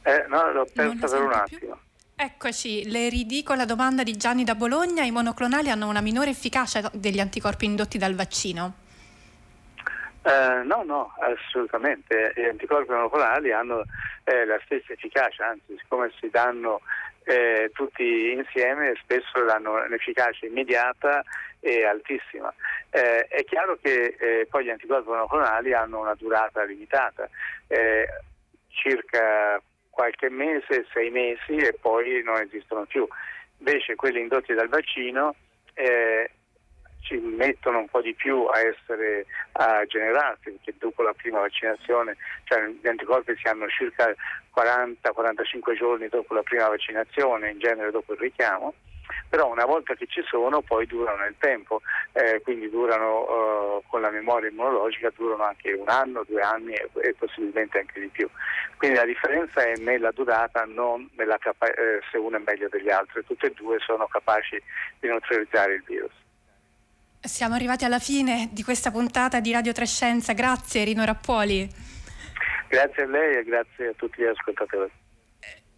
Eh, 0.04 0.26
no, 0.30 0.52
l'ho 0.52 0.68
persa 0.74 1.08
per 1.08 1.22
un 1.22 1.34
attimo. 1.34 1.60
Più. 1.60 1.76
Eccoci, 2.16 2.90
le 2.90 3.10
ridico 3.10 3.54
la 3.54 3.66
domanda 3.66 4.04
di 4.04 4.16
Gianni 4.16 4.44
da 4.44 4.56
Bologna. 4.56 5.04
I 5.04 5.12
monoclonali 5.12 5.70
hanno 5.70 5.88
una 5.88 6.02
minore 6.02 6.30
efficacia 6.30 6.90
degli 6.94 7.20
anticorpi 7.20 7.66
indotti 7.66 7.98
dal 7.98 8.16
vaccino? 8.16 8.76
Eh, 10.24 10.62
no, 10.64 10.84
no, 10.84 11.16
assolutamente. 11.20 12.32
Gli 12.36 12.44
anticorpi 12.44 12.92
monoclonali 12.92 13.52
hanno 13.52 13.84
eh, 14.24 14.46
la 14.46 14.60
stessa 14.64 14.94
efficacia, 14.94 15.48
anzi, 15.48 15.76
siccome 15.80 16.12
si 16.20 16.30
danno 16.30 16.82
eh, 17.24 17.70
tutti 17.74 18.32
insieme, 18.32 18.94
spesso 19.02 19.44
danno 19.46 19.84
un'efficacia 19.86 20.46
immediata 20.46 21.24
e 21.60 21.86
altissima. 21.86 22.54
Eh, 22.90 23.28
è 23.28 23.44
chiaro 23.44 23.78
che 23.82 24.16
eh, 24.18 24.48
poi 24.50 24.66
gli 24.66 24.70
anticorpi 24.70 25.10
monoclonali 25.10 25.74
hanno 25.74 26.00
una 26.00 26.16
durata 26.16 26.64
limitata, 26.64 27.30
eh, 27.68 28.08
circa 28.70 29.62
qualche 29.90 30.30
mese, 30.30 30.86
sei 30.92 31.10
mesi 31.12 31.56
e 31.56 31.74
poi 31.80 32.24
non 32.24 32.38
esistono 32.42 32.86
più. 32.86 33.08
Invece 33.58 33.96
quelli 33.96 34.20
indotti 34.20 34.54
dal 34.54 34.70
vaccino 34.70 35.36
eh, 35.74 36.30
ci 37.02 37.18
mettono 37.18 37.80
un 37.80 37.88
po' 37.88 38.02
di 38.02 38.14
più 38.14 38.46
a 38.46 38.60
essere 38.60 39.26
a 39.54 39.86
generarsi 39.86 40.52
perché 40.52 40.74
dopo 40.78 41.04
la 41.04 41.14
prima 41.14 41.40
vaccinazione 41.40 42.16
cioè 42.46 42.66
gli 42.68 42.88
anticorpi 42.88 43.36
si 43.36 43.48
hanno 43.48 43.68
circa 43.68 44.14
40-45 44.56 45.78
giorni 45.78 46.08
dopo 46.08 46.34
la 46.34 46.44
prima 46.44 46.68
vaccinazione 46.68 47.52
in 47.52 47.60
genere 47.60 47.92
dopo 47.92 48.14
il 48.14 48.20
richiamo 48.20 48.74
però 49.30 49.50
una 49.50 49.66
volta 49.66 49.94
che 49.96 50.08
ci 50.08 50.22
sono 50.26 50.62
poi 50.62 50.86
durano 50.86 51.24
nel 51.24 51.36
tempo, 51.38 51.82
eh, 52.14 52.42
quindi 52.42 52.70
durano 52.70 53.28
eh, 53.28 53.84
con 53.88 54.02
la 54.02 54.10
memoria 54.10 54.50
immunologica 54.50 55.12
durano 55.16 55.44
anche 55.44 55.72
un 55.72 55.90
anno, 55.90 56.24
due 56.28 56.42
anni 56.42 56.74
e, 56.74 56.90
e, 57.02 57.14
possibilmente 57.18 57.80
anche 57.80 58.00
di 58.00 58.08
più. 58.08 58.28
Quindi 58.78 58.98
la 58.98 59.06
differenza 59.06 59.64
è 59.64 59.76
nella 59.78 60.12
durata, 60.12 60.66
non 60.66 61.10
nella 61.16 61.38
capa- 61.38 61.74
eh, 61.74 62.02
se 62.12 62.18
uno 62.18 62.38
è 62.38 62.42
meglio 62.46 62.68
degli 62.70 62.90
altri, 62.90 63.24
tutte 63.26 63.48
e 63.48 63.54
due 63.56 63.80
sono 63.80 64.08
capaci 64.08 64.62
di 65.00 65.08
neutralizzare 65.08 65.76
il 65.76 65.84
virus. 65.86 66.12
Siamo 67.24 67.54
arrivati 67.54 67.86
alla 67.86 68.00
fine 68.00 68.50
di 68.52 68.64
questa 68.64 68.90
puntata 68.90 69.40
di 69.40 69.52
Radio 69.52 69.74
Trescenza, 69.74 70.34
grazie 70.34 70.84
Rino 70.84 71.06
Rappuoli. 71.06 71.70
Grazie 72.68 73.04
a 73.04 73.06
lei 73.06 73.38
e 73.38 73.44
grazie 73.44 73.90
a 73.90 73.94
tutti 73.96 74.24
gli 74.24 74.26
ascoltatori. 74.26 74.92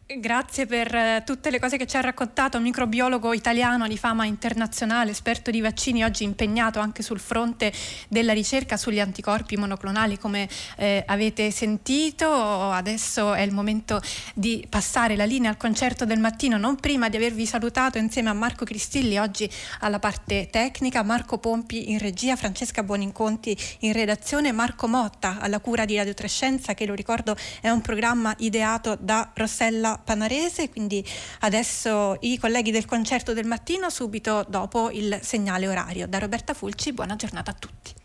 Grazie 0.06 0.66
per 0.66 0.94
eh, 0.94 1.24
tutte 1.26 1.50
le 1.50 1.60
cose 1.60 1.78
che 1.78 1.88
ci 1.88 1.96
ha 1.96 2.02
raccontato, 2.02 2.60
microbiologo 2.60 3.32
italiano 3.32 3.88
di 3.88 3.98
fama 3.98 4.26
internazionale, 4.26 5.12
esperto 5.12 5.50
di 5.50 5.62
vaccini, 5.62 6.04
oggi 6.04 6.26
impegnato 6.26 6.82
anche 6.82 7.02
sul 7.02 7.22
fronte 7.22 7.72
della 8.10 8.34
ricerca 8.34 8.76
sugli 8.76 9.00
anticorpi 9.00 9.56
monoclonali 9.56 10.20
come 10.20 10.50
eh, 10.76 11.04
avete 11.08 11.50
sentito. 11.52 12.30
Adesso 12.30 13.34
è 13.34 13.42
il 13.42 13.54
momento 13.54 14.02
di 14.36 14.68
passare 14.70 15.16
la 15.16 15.24
linea 15.24 15.50
al 15.50 15.58
concerto 15.58 16.04
del 16.04 16.20
mattino, 16.20 16.58
non 16.58 16.76
prima 16.76 17.08
di 17.08 17.16
avervi 17.16 17.46
salutato 17.46 17.98
insieme 17.98 18.30
a 18.30 18.34
Marco 18.34 18.66
Cristilli 18.66 19.18
oggi 19.18 19.50
alla 19.80 20.00
parte 20.00 20.50
tecnica, 20.52 21.02
Marco 21.04 21.38
Pompi 21.38 21.92
in 21.92 21.98
regia, 21.98 22.36
Francesca 22.36 22.84
Buoninconti 22.84 23.58
in 23.80 23.94
redazione, 23.94 24.52
Marco 24.52 24.86
Motta 24.86 25.38
alla 25.40 25.62
cura 25.62 25.86
di 25.86 25.96
Radio 25.96 26.14
Trescenza 26.14 26.74
che 26.74 26.86
lo 26.86 26.94
ricordo 26.94 27.38
è 27.62 27.70
un 27.70 27.80
programma 27.80 28.36
ideato 28.40 28.98
da 29.00 29.32
Rossella 29.34 29.93
Panarese, 29.98 30.70
quindi 30.70 31.06
adesso 31.42 32.18
i 32.22 32.38
colleghi 32.38 32.72
del 32.72 32.86
concerto 32.86 33.34
del 33.34 33.46
mattino 33.46 33.90
subito 33.90 34.46
dopo 34.48 34.90
il 34.92 35.20
segnale 35.22 35.68
orario. 35.68 36.08
Da 36.08 36.20
Roberta 36.20 36.54
Fulci, 36.54 36.94
buona 36.94 37.16
giornata 37.16 37.52
a 37.52 37.56
tutti. 37.56 38.03